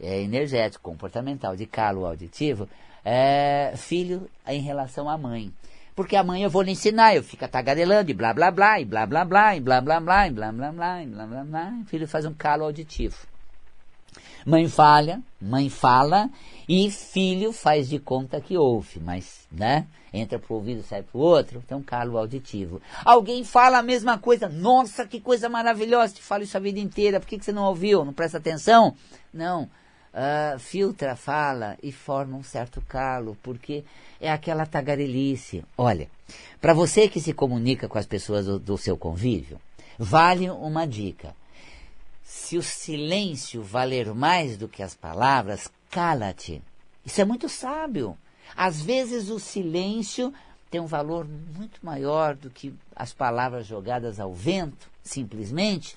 é 0.00 0.22
energético, 0.22 0.82
comportamental, 0.82 1.54
de 1.54 1.66
calo 1.66 2.06
auditivo. 2.06 2.66
É, 3.04 3.72
filho 3.76 4.28
em 4.46 4.60
relação 4.60 5.08
à 5.08 5.16
mãe. 5.16 5.52
Porque 5.94 6.16
a 6.16 6.24
mãe 6.24 6.42
eu 6.42 6.50
vou 6.50 6.62
lhe 6.62 6.70
ensinar, 6.70 7.14
eu 7.14 7.22
fico 7.22 7.46
tagarelando 7.48 8.10
e 8.10 8.14
blá 8.14 8.32
blá 8.32 8.50
blá, 8.50 8.80
e 8.80 8.84
blá 8.84 9.06
blá 9.06 9.24
blá, 9.24 9.56
e 9.56 9.60
blá 9.60 9.80
blá 9.80 10.00
blá, 10.00 10.26
e 10.26 10.30
blá 10.30 10.52
blá 10.52 10.72
blá, 10.72 11.02
e 11.02 11.06
blá 11.06 11.26
blá 11.26 11.44
blá. 11.44 11.72
O 11.82 11.84
filho 11.86 12.08
faz 12.08 12.24
um 12.24 12.32
calo 12.32 12.64
auditivo. 12.64 13.16
Mãe 14.46 14.68
falha, 14.68 15.20
mãe 15.40 15.68
fala 15.68 16.30
e 16.66 16.90
filho 16.90 17.52
faz 17.52 17.88
de 17.88 17.98
conta 17.98 18.40
que 18.40 18.56
ouve, 18.56 18.98
mas, 18.98 19.46
né? 19.52 19.86
Entra 20.12 20.38
pro 20.38 20.54
ouvido, 20.56 20.82
sai 20.82 21.02
pro 21.02 21.18
outro, 21.20 21.62
um 21.70 21.82
calo 21.82 22.16
auditivo. 22.16 22.80
Alguém 23.04 23.44
fala 23.44 23.78
a 23.78 23.82
mesma 23.82 24.18
coisa, 24.18 24.48
nossa, 24.48 25.06
que 25.06 25.20
coisa 25.20 25.48
maravilhosa, 25.48 26.14
te 26.14 26.22
falo 26.22 26.42
isso 26.42 26.56
a 26.56 26.60
vida 26.60 26.80
inteira, 26.80 27.20
por 27.20 27.26
que, 27.28 27.38
que 27.38 27.44
você 27.44 27.52
não 27.52 27.64
ouviu? 27.64 28.04
Não 28.04 28.12
presta 28.12 28.38
atenção? 28.38 28.96
Não, 29.32 29.68
uh, 30.14 30.58
filtra, 30.58 31.16
fala 31.16 31.76
e 31.82 31.92
forma 31.92 32.36
um 32.36 32.42
certo 32.42 32.80
calo, 32.82 33.36
porque 33.42 33.84
é 34.20 34.30
aquela 34.30 34.66
tagarelice. 34.66 35.64
Olha, 35.76 36.08
para 36.60 36.74
você 36.74 37.08
que 37.08 37.20
se 37.20 37.32
comunica 37.32 37.88
com 37.88 37.98
as 37.98 38.06
pessoas 38.06 38.46
do, 38.46 38.58
do 38.58 38.78
seu 38.78 38.96
convívio, 38.96 39.60
vale 39.98 40.50
uma 40.50 40.86
dica. 40.86 41.34
Se 42.22 42.56
o 42.56 42.62
silêncio 42.62 43.62
valer 43.62 44.14
mais 44.14 44.56
do 44.56 44.68
que 44.68 44.82
as 44.82 44.94
palavras, 44.94 45.68
cala-te. 45.90 46.62
Isso 47.04 47.20
é 47.20 47.24
muito 47.24 47.48
sábio. 47.48 48.16
Às 48.56 48.80
vezes 48.80 49.30
o 49.30 49.38
silêncio 49.38 50.32
tem 50.70 50.80
um 50.80 50.86
valor 50.86 51.26
muito 51.26 51.84
maior 51.84 52.36
do 52.36 52.48
que 52.48 52.72
as 52.94 53.12
palavras 53.12 53.66
jogadas 53.66 54.20
ao 54.20 54.32
vento, 54.32 54.88
simplesmente. 55.02 55.96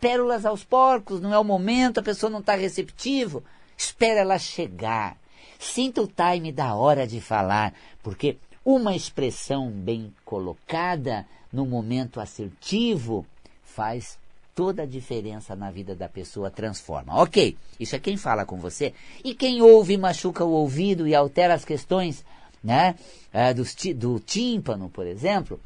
Pérolas 0.00 0.46
aos 0.46 0.64
porcos, 0.64 1.20
não 1.20 1.32
é 1.32 1.38
o 1.38 1.44
momento, 1.44 2.00
a 2.00 2.02
pessoa 2.02 2.30
não 2.30 2.40
está 2.40 2.54
receptivo. 2.54 3.44
Espera 3.76 4.20
ela 4.20 4.38
chegar. 4.38 5.16
Sinta 5.58 6.02
o 6.02 6.08
time 6.08 6.50
da 6.50 6.74
hora 6.74 7.06
de 7.06 7.20
falar, 7.20 7.74
porque 8.02 8.38
uma 8.64 8.96
expressão 8.96 9.70
bem 9.70 10.12
colocada 10.24 11.26
no 11.52 11.66
momento 11.66 12.20
assertivo 12.20 13.26
faz 13.62 14.18
toda 14.54 14.82
a 14.82 14.86
diferença 14.86 15.56
na 15.56 15.70
vida 15.70 15.94
da 15.94 16.08
pessoa 16.08 16.50
transforma. 16.50 17.20
Ok, 17.22 17.56
isso 17.78 17.96
é 17.96 17.98
quem 17.98 18.16
fala 18.16 18.44
com 18.44 18.58
você. 18.58 18.92
E 19.24 19.34
quem 19.34 19.62
ouve 19.62 19.96
machuca 19.96 20.44
o 20.44 20.50
ouvido 20.50 21.06
e 21.06 21.14
altera 21.14 21.54
as 21.54 21.64
questões 21.64 22.24
né, 22.62 22.94
uh, 23.32 23.94
do, 23.94 24.20
tímpano, 24.20 24.90
por 24.90 25.06
exemplo, 25.06 25.58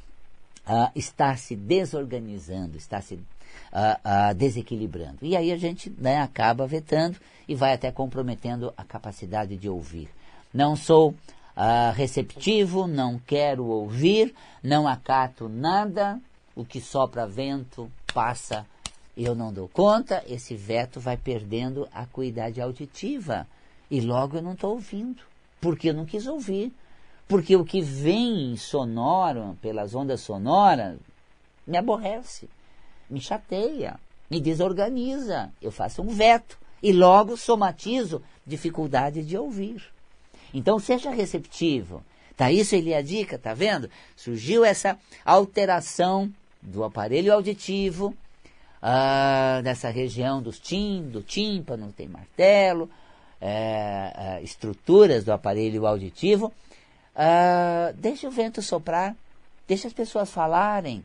uh, 0.66 0.90
está 0.94 1.36
se 1.36 1.56
desorganizando, 1.56 2.76
está 2.76 3.00
se 3.00 3.18
desequilibrando. 4.36 5.18
E 5.22 5.36
aí 5.36 5.52
a 5.52 5.56
gente 5.56 5.92
né, 5.98 6.20
acaba 6.20 6.66
vetando 6.66 7.18
e 7.48 7.54
vai 7.54 7.72
até 7.72 7.90
comprometendo 7.90 8.72
a 8.76 8.84
capacidade 8.84 9.56
de 9.56 9.68
ouvir. 9.68 10.08
Não 10.52 10.76
sou 10.76 11.14
receptivo, 11.94 12.86
não 12.86 13.18
quero 13.18 13.64
ouvir, 13.66 14.34
não 14.62 14.86
acato 14.88 15.48
nada, 15.48 16.20
o 16.54 16.64
que 16.64 16.80
sopra 16.80 17.26
vento 17.26 17.90
passa 18.12 18.66
eu 19.16 19.34
não 19.34 19.52
dou 19.52 19.68
conta, 19.68 20.24
esse 20.26 20.56
veto 20.56 20.98
vai 20.98 21.16
perdendo 21.16 21.88
a 21.92 22.02
acuidade 22.02 22.60
auditiva. 22.60 23.46
E 23.90 24.00
logo 24.00 24.36
eu 24.36 24.42
não 24.42 24.54
estou 24.54 24.72
ouvindo, 24.72 25.22
porque 25.60 25.90
eu 25.90 25.94
não 25.94 26.04
quis 26.04 26.26
ouvir. 26.26 26.72
Porque 27.28 27.54
o 27.56 27.64
que 27.64 27.80
vem 27.80 28.56
sonoro, 28.56 29.56
pelas 29.62 29.94
ondas 29.94 30.20
sonoras, 30.20 30.98
me 31.66 31.78
aborrece, 31.78 32.48
me 33.08 33.20
chateia, 33.20 33.98
me 34.30 34.40
desorganiza. 34.40 35.50
Eu 35.60 35.70
faço 35.70 36.02
um 36.02 36.08
veto 36.08 36.58
e 36.82 36.92
logo 36.92 37.36
somatizo 37.36 38.22
dificuldade 38.46 39.22
de 39.22 39.36
ouvir. 39.36 39.82
Então 40.52 40.78
seja 40.78 41.10
receptivo. 41.10 42.04
Tá 42.36 42.50
isso 42.50 42.74
ele 42.74 42.92
é 42.92 42.98
a 42.98 43.02
dica, 43.02 43.38
tá 43.38 43.54
vendo? 43.54 43.88
Surgiu 44.16 44.64
essa 44.64 44.98
alteração 45.24 46.32
do 46.60 46.82
aparelho 46.82 47.32
auditivo 47.32 48.14
ah, 48.86 49.62
nessa 49.64 49.88
região 49.88 50.42
dos 50.42 50.58
tim, 50.58 51.08
do 51.08 51.22
tímpano, 51.22 51.90
tem 51.90 52.06
martelo, 52.06 52.90
é, 53.40 54.12
é, 54.14 54.42
estruturas 54.42 55.24
do 55.24 55.32
aparelho 55.32 55.86
auditivo. 55.86 56.52
Ah, 57.16 57.92
deixa 57.94 58.28
o 58.28 58.30
vento 58.30 58.60
soprar, 58.60 59.16
deixa 59.66 59.86
as 59.86 59.94
pessoas 59.94 60.30
falarem. 60.30 61.02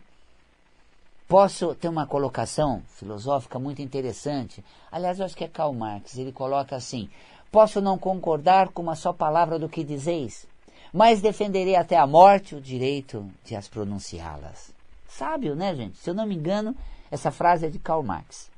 Posso 1.29 1.75
ter 1.75 1.87
uma 1.87 2.07
colocação 2.07 2.81
filosófica 2.95 3.59
muito 3.59 3.83
interessante. 3.83 4.65
Aliás, 4.91 5.19
eu 5.19 5.25
acho 5.25 5.37
que 5.37 5.43
é 5.43 5.47
Karl 5.47 5.71
Marx. 5.73 6.17
Ele 6.17 6.31
coloca 6.31 6.75
assim: 6.75 7.07
Posso 7.51 7.79
não 7.79 7.99
concordar 7.99 8.69
com 8.69 8.81
uma 8.81 8.95
só 8.95 9.13
palavra 9.13 9.59
do 9.59 9.69
que 9.69 9.83
dizeis, 9.83 10.47
mas 10.91 11.21
defenderei 11.21 11.75
até 11.75 11.95
a 11.95 12.07
morte 12.07 12.55
o 12.55 12.61
direito 12.61 13.29
de 13.45 13.55
as 13.55 13.67
pronunciá-las. 13.67 14.71
Sábio, 15.07 15.55
né, 15.55 15.75
gente? 15.75 15.99
Se 15.99 16.09
eu 16.09 16.15
não 16.15 16.25
me 16.25 16.33
engano, 16.33 16.75
essa 17.11 17.29
frase 17.29 17.67
é 17.67 17.69
de 17.69 17.77
Karl 17.77 18.01
Marx. 18.01 18.49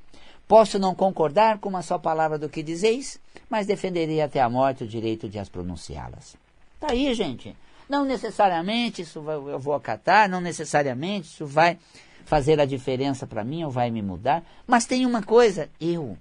Posso 0.47 0.79
não 0.79 0.95
concordar 0.95 1.59
com 1.59 1.67
uma 1.67 1.81
só 1.81 1.97
palavra 1.97 2.39
do 2.39 2.47
que 2.47 2.63
dizeis, 2.63 3.19
mas 3.49 3.67
defenderei 3.67 4.21
até 4.21 4.39
a 4.39 4.49
morte 4.49 4.85
o 4.85 4.87
direito 4.87 5.27
de 5.27 5.37
as 5.37 5.49
pronunciá-las. 5.49 6.37
Tá 6.79 6.87
aí, 6.91 7.13
gente. 7.13 7.53
Não 7.89 8.05
necessariamente 8.05 9.01
isso 9.01 9.19
eu 9.29 9.59
vou 9.59 9.73
acatar, 9.73 10.29
não 10.29 10.39
necessariamente 10.39 11.27
isso 11.27 11.45
vai 11.45 11.77
fazer 12.25 12.59
a 12.59 12.65
diferença 12.65 13.25
para 13.27 13.43
mim 13.43 13.63
ou 13.63 13.71
vai 13.71 13.89
me 13.89 14.01
mudar, 14.01 14.43
mas 14.67 14.85
tem 14.85 15.05
uma 15.05 15.21
coisa, 15.21 15.69
eu, 15.79 16.17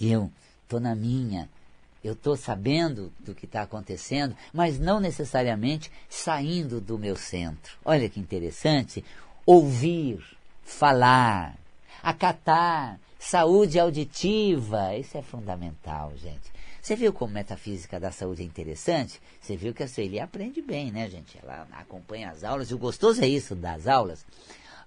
eu 0.00 0.30
estou 0.62 0.80
na 0.80 0.94
minha, 0.94 1.48
eu 2.02 2.12
estou 2.12 2.36
sabendo 2.36 3.12
do 3.20 3.34
que 3.34 3.46
está 3.46 3.62
acontecendo, 3.62 4.36
mas 4.52 4.78
não 4.78 5.00
necessariamente 5.00 5.90
saindo 6.08 6.80
do 6.80 6.98
meu 6.98 7.16
centro. 7.16 7.76
Olha 7.84 8.08
que 8.08 8.20
interessante, 8.20 9.04
ouvir 9.44 10.24
falar, 10.64 11.56
acatar, 12.02 12.98
saúde 13.18 13.78
auditiva. 13.78 14.96
Isso 14.96 15.16
é 15.16 15.22
fundamental, 15.22 16.12
gente. 16.16 16.56
Você 16.80 16.94
viu 16.94 17.12
como 17.12 17.32
metafísica 17.32 17.98
da 17.98 18.12
saúde 18.12 18.42
é 18.42 18.44
interessante? 18.44 19.20
Você 19.40 19.56
viu 19.56 19.74
que 19.74 19.82
a 19.82 19.88
Sueli 19.88 20.20
aprende 20.20 20.62
bem, 20.62 20.92
né, 20.92 21.10
gente? 21.10 21.36
Ela 21.42 21.66
acompanha 21.72 22.30
as 22.30 22.44
aulas, 22.44 22.70
e 22.70 22.74
o 22.74 22.78
gostoso 22.78 23.20
é 23.20 23.26
isso 23.26 23.56
das 23.56 23.88
aulas, 23.88 24.24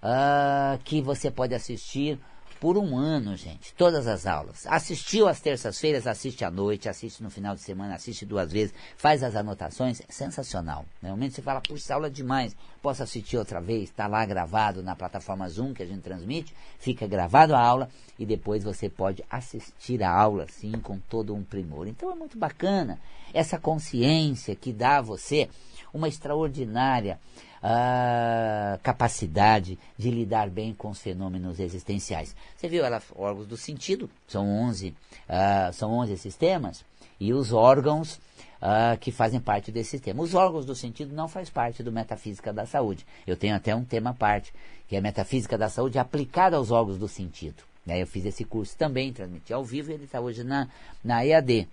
uh, 0.04 0.78
que 0.84 1.02
você 1.02 1.30
pode 1.32 1.54
assistir 1.54 2.20
por 2.60 2.78
um 2.78 2.98
ano, 2.98 3.38
gente, 3.38 3.74
todas 3.74 4.06
as 4.06 4.28
aulas. 4.28 4.68
Assistiu 4.68 5.30
às 5.30 5.40
terças-feiras, 5.40 6.06
assiste 6.06 6.44
à 6.44 6.52
noite, 6.52 6.90
assiste 6.90 7.24
no 7.24 7.30
final 7.30 7.56
de 7.56 7.62
semana, 7.62 7.96
assiste 7.96 8.26
duas 8.26 8.52
vezes, 8.52 8.74
faz 8.98 9.24
as 9.24 9.36
anotações, 9.36 10.02
é 10.02 10.12
sensacional. 10.12 10.86
Normalmente 11.02 11.36
você 11.36 11.42
fala, 11.42 11.62
puxa, 11.62 11.94
aula 11.94 12.08
é 12.08 12.10
demais, 12.10 12.56
posso 12.82 13.02
assistir 13.02 13.38
outra 13.38 13.62
vez, 13.62 13.84
está 13.84 14.08
lá 14.08 14.26
gravado 14.26 14.84
na 14.84 14.94
plataforma 14.94 15.48
Zoom 15.48 15.74
que 15.74 15.84
a 15.84 15.86
gente 15.86 16.02
transmite, 16.02 16.54
fica 16.78 17.08
gravado 17.08 17.56
a 17.56 17.62
aula 17.62 17.90
e 18.18 18.26
depois 18.26 18.64
você 18.64 18.90
pode 18.90 19.24
assistir 19.30 20.04
a 20.04 20.12
aula, 20.12 20.44
assim, 20.44 20.74
com 20.74 21.00
todo 21.00 21.34
um 21.34 21.44
primor. 21.44 21.88
Então 21.88 22.12
é 22.12 22.16
muito 22.16 22.38
bacana 22.38 23.00
essa 23.34 23.58
consciência 23.58 24.54
que 24.54 24.74
dá 24.74 24.98
a 24.98 25.02
você 25.02 25.48
uma 25.94 26.08
extraordinária 26.08 27.20
a 27.62 28.80
capacidade 28.82 29.78
de 29.98 30.10
lidar 30.10 30.50
bem 30.50 30.74
com 30.74 30.90
os 30.90 31.00
fenômenos 31.00 31.60
existenciais. 31.60 32.36
Você 32.56 32.68
viu, 32.68 32.86
ela, 32.86 33.02
órgãos 33.16 33.48
do 33.48 33.58
sentido, 33.58 34.10
são 34.28 34.48
11, 34.48 34.90
uh, 34.90 35.74
são 35.74 35.92
11 35.92 36.18
sistemas, 36.18 36.86
e 37.20 37.34
os 37.34 37.52
órgãos 37.52 38.16
uh, 38.62 38.98
que 39.00 39.12
fazem 39.12 39.40
parte 39.40 39.72
desse 39.72 39.92
sistema. 39.92 40.24
Os 40.24 40.34
órgãos 40.34 40.66
do 40.66 40.74
sentido 40.74 41.14
não 41.14 41.28
faz 41.28 41.50
parte 41.50 41.84
do 41.84 41.92
Metafísica 41.92 42.54
da 42.54 42.66
Saúde. 42.66 43.06
Eu 43.28 43.36
tenho 43.36 43.56
até 43.56 43.76
um 43.76 43.84
tema 43.84 44.12
à 44.12 44.14
parte, 44.14 44.54
que 44.88 44.96
é 44.96 45.02
Metafísica 45.02 45.58
da 45.58 45.70
Saúde 45.70 46.00
aplicada 46.00 46.56
aos 46.56 46.72
órgãos 46.72 46.98
do 46.98 47.08
sentido. 47.08 47.64
Né? 47.86 48.02
Eu 48.02 48.08
fiz 48.08 48.26
esse 48.26 48.46
curso 48.46 48.76
também, 48.78 49.12
transmiti 49.12 49.52
ao 49.52 49.66
vivo, 49.66 49.92
e 49.92 49.96
ele 49.96 50.06
está 50.06 50.22
hoje 50.22 50.44
na, 50.44 50.68
na 51.04 51.26
EAD. 51.26 51.68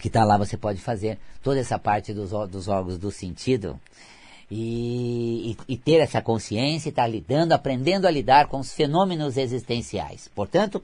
Que 0.00 0.08
está 0.08 0.24
lá, 0.24 0.36
você 0.36 0.56
pode 0.56 0.80
fazer 0.80 1.18
toda 1.42 1.60
essa 1.60 1.78
parte 1.78 2.12
dos, 2.12 2.30
dos 2.48 2.68
órgãos 2.68 2.98
do 2.98 3.10
sentido 3.10 3.78
e, 4.50 5.56
e, 5.68 5.74
e 5.74 5.76
ter 5.76 6.00
essa 6.00 6.20
consciência 6.20 6.88
e 6.88 6.90
estar 6.90 7.02
tá 7.02 7.08
lidando, 7.08 7.52
aprendendo 7.52 8.06
a 8.06 8.10
lidar 8.10 8.48
com 8.48 8.58
os 8.58 8.72
fenômenos 8.72 9.36
existenciais. 9.36 10.28
Portanto, 10.34 10.82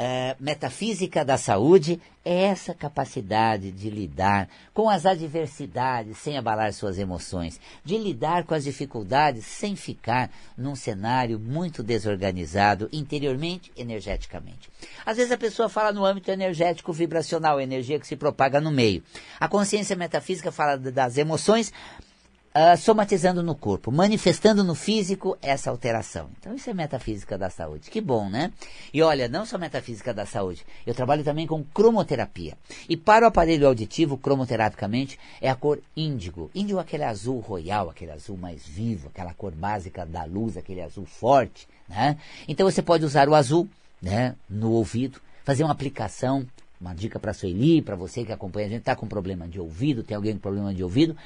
é, 0.00 0.36
metafísica 0.38 1.24
da 1.24 1.36
saúde 1.36 2.00
é 2.24 2.44
essa 2.44 2.72
capacidade 2.72 3.72
de 3.72 3.90
lidar 3.90 4.48
com 4.72 4.88
as 4.88 5.04
adversidades 5.04 6.18
sem 6.18 6.38
abalar 6.38 6.72
suas 6.72 7.00
emoções, 7.00 7.60
de 7.84 7.98
lidar 7.98 8.44
com 8.44 8.54
as 8.54 8.62
dificuldades 8.62 9.44
sem 9.44 9.74
ficar 9.74 10.30
num 10.56 10.76
cenário 10.76 11.36
muito 11.40 11.82
desorganizado 11.82 12.88
interiormente, 12.92 13.72
energeticamente. 13.76 14.70
Às 15.04 15.16
vezes 15.16 15.32
a 15.32 15.36
pessoa 15.36 15.68
fala 15.68 15.92
no 15.92 16.04
âmbito 16.04 16.30
energético 16.30 16.92
vibracional, 16.92 17.60
energia 17.60 17.98
que 17.98 18.06
se 18.06 18.14
propaga 18.14 18.60
no 18.60 18.70
meio. 18.70 19.02
A 19.40 19.48
consciência 19.48 19.96
metafísica 19.96 20.52
fala 20.52 20.76
das 20.76 21.18
emoções, 21.18 21.72
uh, 22.58 22.76
somatizando 22.76 23.42
no 23.42 23.54
corpo, 23.54 23.92
manifestando 23.92 24.64
no 24.64 24.74
físico 24.74 25.38
essa 25.40 25.70
alteração. 25.70 26.28
Então 26.40 26.54
isso 26.54 26.68
é 26.68 26.74
metafísica 26.74 27.38
da 27.38 27.48
saúde. 27.48 27.88
Que 27.88 28.00
bom, 28.00 28.28
né? 28.28 28.52
E 28.92 29.00
olha, 29.00 29.28
não 29.28 29.46
só 29.46 29.56
metafísica 29.56 30.12
da 30.12 30.26
saúde, 30.26 30.66
eu 30.84 30.94
trabalho 30.94 31.22
também 31.22 31.46
com 31.46 31.62
cromoterapia. 31.62 32.58
E 32.88 32.96
para 32.96 33.24
o 33.24 33.28
aparelho 33.28 33.68
auditivo, 33.68 34.18
cromoterapicamente, 34.18 35.18
é 35.40 35.48
a 35.48 35.54
cor 35.54 35.78
índigo. 35.96 36.50
Índigo 36.54 36.80
é 36.80 36.82
aquele 36.82 37.04
azul 37.04 37.38
royal, 37.38 37.88
aquele 37.88 38.10
azul 38.10 38.36
mais 38.36 38.66
vivo, 38.66 39.08
aquela 39.08 39.32
cor 39.32 39.52
básica 39.52 40.04
da 40.04 40.24
luz, 40.24 40.56
aquele 40.56 40.82
azul 40.82 41.06
forte, 41.06 41.68
né? 41.88 42.16
Então 42.48 42.68
você 42.68 42.82
pode 42.82 43.04
usar 43.04 43.28
o 43.28 43.34
azul, 43.34 43.68
né, 44.02 44.34
no 44.48 44.72
ouvido, 44.72 45.20
fazer 45.44 45.64
uma 45.64 45.72
aplicação 45.72 46.46
uma 46.80 46.94
dica 46.94 47.18
para 47.18 47.32
a 47.32 47.34
Sueli, 47.34 47.82
para 47.82 47.96
você 47.96 48.24
que 48.24 48.30
acompanha 48.30 48.66
a 48.66 48.70
gente, 48.70 48.78
está 48.78 48.94
com 48.94 49.08
problema 49.08 49.48
de 49.48 49.58
ouvido, 49.58 50.04
tem 50.04 50.14
alguém 50.14 50.34
com 50.34 50.38
problema 50.38 50.72
de 50.72 50.84
ouvido, 50.84 51.16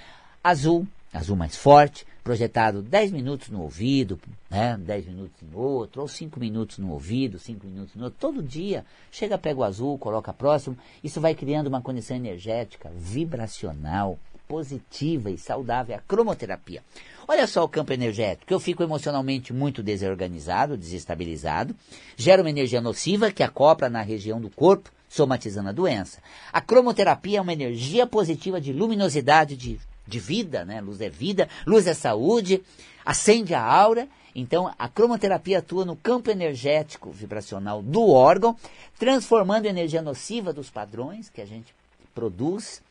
azul 0.42 0.86
azul 1.12 1.36
mais 1.36 1.56
forte, 1.56 2.06
projetado 2.24 2.82
10 2.82 3.12
minutos 3.12 3.48
no 3.48 3.62
ouvido, 3.62 4.18
né, 4.50 4.76
10 4.78 5.06
minutos 5.06 5.42
no 5.42 5.58
outro, 5.58 6.00
ou 6.02 6.08
5 6.08 6.40
minutos 6.40 6.78
no 6.78 6.90
ouvido, 6.90 7.38
5 7.38 7.66
minutos 7.66 7.94
no 7.94 8.04
outro, 8.04 8.18
todo 8.18 8.42
dia. 8.42 8.84
Chega, 9.10 9.36
pega 9.36 9.60
o 9.60 9.64
azul, 9.64 9.98
coloca 9.98 10.32
próximo, 10.32 10.76
isso 11.02 11.20
vai 11.20 11.34
criando 11.34 11.66
uma 11.66 11.82
condição 11.82 12.16
energética, 12.16 12.90
vibracional, 12.96 14.18
positiva 14.48 15.30
e 15.30 15.38
saudável, 15.38 15.96
a 15.96 16.00
cromoterapia. 16.00 16.82
Olha 17.26 17.46
só 17.46 17.64
o 17.64 17.68
campo 17.68 17.92
energético, 17.92 18.52
eu 18.52 18.60
fico 18.60 18.82
emocionalmente 18.82 19.52
muito 19.52 19.82
desorganizado, 19.82 20.76
desestabilizado, 20.76 21.74
gera 22.16 22.42
uma 22.42 22.50
energia 22.50 22.80
nociva 22.80 23.32
que 23.32 23.42
acopla 23.42 23.88
na 23.88 24.02
região 24.02 24.40
do 24.40 24.50
corpo, 24.50 24.90
somatizando 25.08 25.68
a 25.68 25.72
doença. 25.72 26.20
A 26.52 26.60
cromoterapia 26.60 27.38
é 27.38 27.40
uma 27.40 27.52
energia 27.52 28.06
positiva 28.06 28.60
de 28.60 28.72
luminosidade, 28.72 29.56
de 29.56 29.78
de 30.06 30.18
vida, 30.18 30.64
né? 30.64 30.80
Luz 30.80 31.00
é 31.00 31.08
vida, 31.08 31.48
luz 31.66 31.86
é 31.86 31.94
saúde, 31.94 32.62
acende 33.04 33.54
a 33.54 33.62
aura. 33.62 34.08
Então, 34.34 34.72
a 34.78 34.88
cromoterapia 34.88 35.58
atua 35.58 35.84
no 35.84 35.94
campo 35.94 36.30
energético 36.30 37.10
vibracional 37.10 37.82
do 37.82 38.08
órgão, 38.08 38.56
transformando 38.98 39.66
a 39.66 39.70
energia 39.70 40.00
nociva 40.00 40.52
dos 40.52 40.70
padrões 40.70 41.28
que 41.28 41.40
a 41.40 41.46
gente 41.46 41.74
produz, 42.14 42.82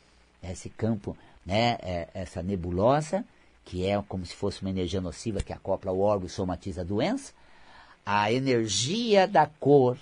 esse 0.44 0.70
campo, 0.70 1.18
né, 1.46 1.78
é, 1.82 2.08
essa 2.14 2.44
nebulosa, 2.44 3.26
que 3.66 3.86
é 3.86 4.02
como 4.08 4.26
se 4.26 4.36
fosse 4.36 4.62
uma 4.62 4.70
energia 4.70 5.02
nociva 5.02 5.42
que 5.42 5.54
acopla 5.54 5.92
o 5.92 6.02
órgão 6.02 6.28
e 6.28 6.30
somatiza 6.30 6.82
a 6.82 6.84
doença, 6.84 7.34
a 8.06 8.32
energia 8.32 9.28
da 9.28 9.46
cor 9.46 9.98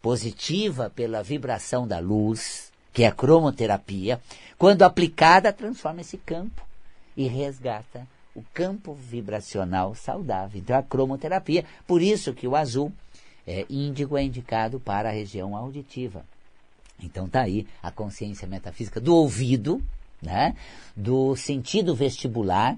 positiva 0.00 0.90
pela 0.94 1.22
vibração 1.22 1.86
da 1.86 1.98
luz, 1.98 2.71
que 2.92 3.04
é 3.04 3.06
a 3.06 3.12
cromoterapia, 3.12 4.20
quando 4.58 4.82
aplicada, 4.82 5.52
transforma 5.52 6.02
esse 6.02 6.18
campo 6.18 6.62
e 7.16 7.26
resgata 7.26 8.06
o 8.34 8.42
campo 8.54 8.94
vibracional 8.94 9.94
saudável. 9.94 10.60
Então, 10.60 10.76
a 10.76 10.82
cromoterapia, 10.82 11.64
por 11.86 12.00
isso 12.00 12.32
que 12.32 12.46
o 12.46 12.56
azul 12.56 12.92
é, 13.46 13.66
índigo 13.68 14.16
é 14.16 14.22
indicado 14.22 14.80
para 14.80 15.08
a 15.08 15.12
região 15.12 15.56
auditiva. 15.56 16.24
Então, 17.02 17.28
tá 17.28 17.42
aí 17.42 17.66
a 17.82 17.90
consciência 17.90 18.46
metafísica 18.46 19.00
do 19.00 19.14
ouvido, 19.14 19.82
né, 20.20 20.54
do 20.96 21.34
sentido 21.36 21.94
vestibular, 21.94 22.76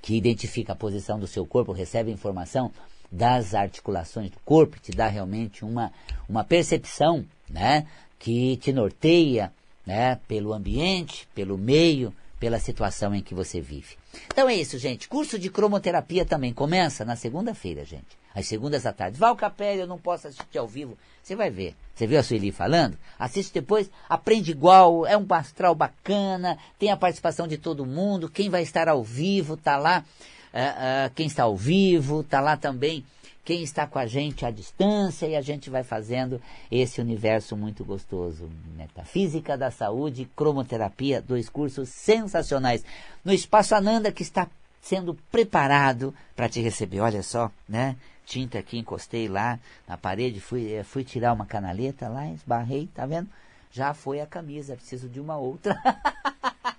que 0.00 0.16
identifica 0.16 0.72
a 0.72 0.76
posição 0.76 1.18
do 1.18 1.26
seu 1.26 1.46
corpo, 1.46 1.72
recebe 1.72 2.10
informação 2.10 2.70
das 3.10 3.54
articulações 3.54 4.30
do 4.30 4.38
corpo, 4.44 4.78
te 4.78 4.92
dá 4.92 5.08
realmente 5.08 5.64
uma, 5.64 5.92
uma 6.28 6.44
percepção 6.44 7.24
né, 7.48 7.86
que 8.18 8.56
te 8.56 8.72
norteia 8.72 9.52
né, 9.86 10.18
pelo 10.26 10.52
ambiente, 10.52 11.28
pelo 11.34 11.58
meio, 11.58 12.14
pela 12.40 12.58
situação 12.58 13.14
em 13.14 13.22
que 13.22 13.34
você 13.34 13.60
vive. 13.60 13.96
Então 14.26 14.48
é 14.48 14.54
isso, 14.54 14.78
gente. 14.78 15.08
Curso 15.08 15.38
de 15.38 15.50
cromoterapia 15.50 16.24
também 16.24 16.52
começa 16.52 17.04
na 17.04 17.16
segunda-feira, 17.16 17.84
gente. 17.84 18.18
Às 18.34 18.46
segundas 18.46 18.84
à 18.84 18.92
tarde. 18.92 19.18
Val 19.18 19.36
Capelli, 19.36 19.80
eu 19.80 19.86
não 19.86 19.98
posso 19.98 20.26
assistir 20.26 20.58
ao 20.58 20.66
vivo. 20.66 20.98
Você 21.22 21.36
vai 21.36 21.50
ver. 21.50 21.74
Você 21.94 22.06
viu 22.06 22.18
a 22.18 22.22
Sueli 22.22 22.50
falando? 22.50 22.98
Assiste 23.18 23.54
depois, 23.54 23.88
aprende 24.08 24.50
igual, 24.50 25.06
é 25.06 25.16
um 25.16 25.26
astral 25.30 25.74
bacana, 25.74 26.58
tem 26.78 26.90
a 26.90 26.96
participação 26.96 27.46
de 27.46 27.56
todo 27.56 27.86
mundo. 27.86 28.28
Quem 28.28 28.50
vai 28.50 28.62
estar 28.62 28.88
ao 28.88 29.02
vivo, 29.02 29.56
tá 29.56 29.76
lá. 29.76 30.04
Uh, 30.52 31.08
uh, 31.08 31.14
quem 31.14 31.26
está 31.26 31.44
ao 31.44 31.56
vivo, 31.56 32.22
tá 32.22 32.40
lá 32.40 32.56
também 32.56 33.04
quem 33.44 33.62
está 33.62 33.86
com 33.86 33.98
a 33.98 34.06
gente 34.06 34.46
à 34.46 34.50
distância 34.50 35.26
e 35.26 35.36
a 35.36 35.40
gente 35.42 35.68
vai 35.68 35.82
fazendo 35.82 36.40
esse 36.70 37.00
universo 37.00 37.56
muito 37.56 37.84
gostoso. 37.84 38.50
Metafísica 38.76 39.56
da 39.56 39.70
Saúde, 39.70 40.28
Cromoterapia, 40.34 41.20
dois 41.20 41.48
cursos 41.48 41.88
sensacionais. 41.90 42.84
No 43.24 43.32
Espaço 43.32 43.74
Ananda 43.74 44.10
que 44.10 44.22
está 44.22 44.48
sendo 44.80 45.14
preparado 45.30 46.14
para 46.34 46.48
te 46.48 46.60
receber. 46.60 47.00
Olha 47.00 47.22
só, 47.22 47.50
né? 47.68 47.96
Tinta 48.24 48.58
aqui, 48.58 48.78
encostei 48.78 49.28
lá 49.28 49.58
na 49.86 49.98
parede, 49.98 50.40
fui, 50.40 50.72
eh, 50.72 50.82
fui 50.82 51.04
tirar 51.04 51.34
uma 51.34 51.44
canaleta 51.44 52.08
lá, 52.08 52.26
esbarrei, 52.28 52.88
tá 52.94 53.04
vendo? 53.04 53.28
Já 53.70 53.92
foi 53.92 54.20
a 54.20 54.26
camisa, 54.26 54.76
preciso 54.76 55.08
de 55.08 55.20
uma 55.20 55.36
outra. 55.36 55.78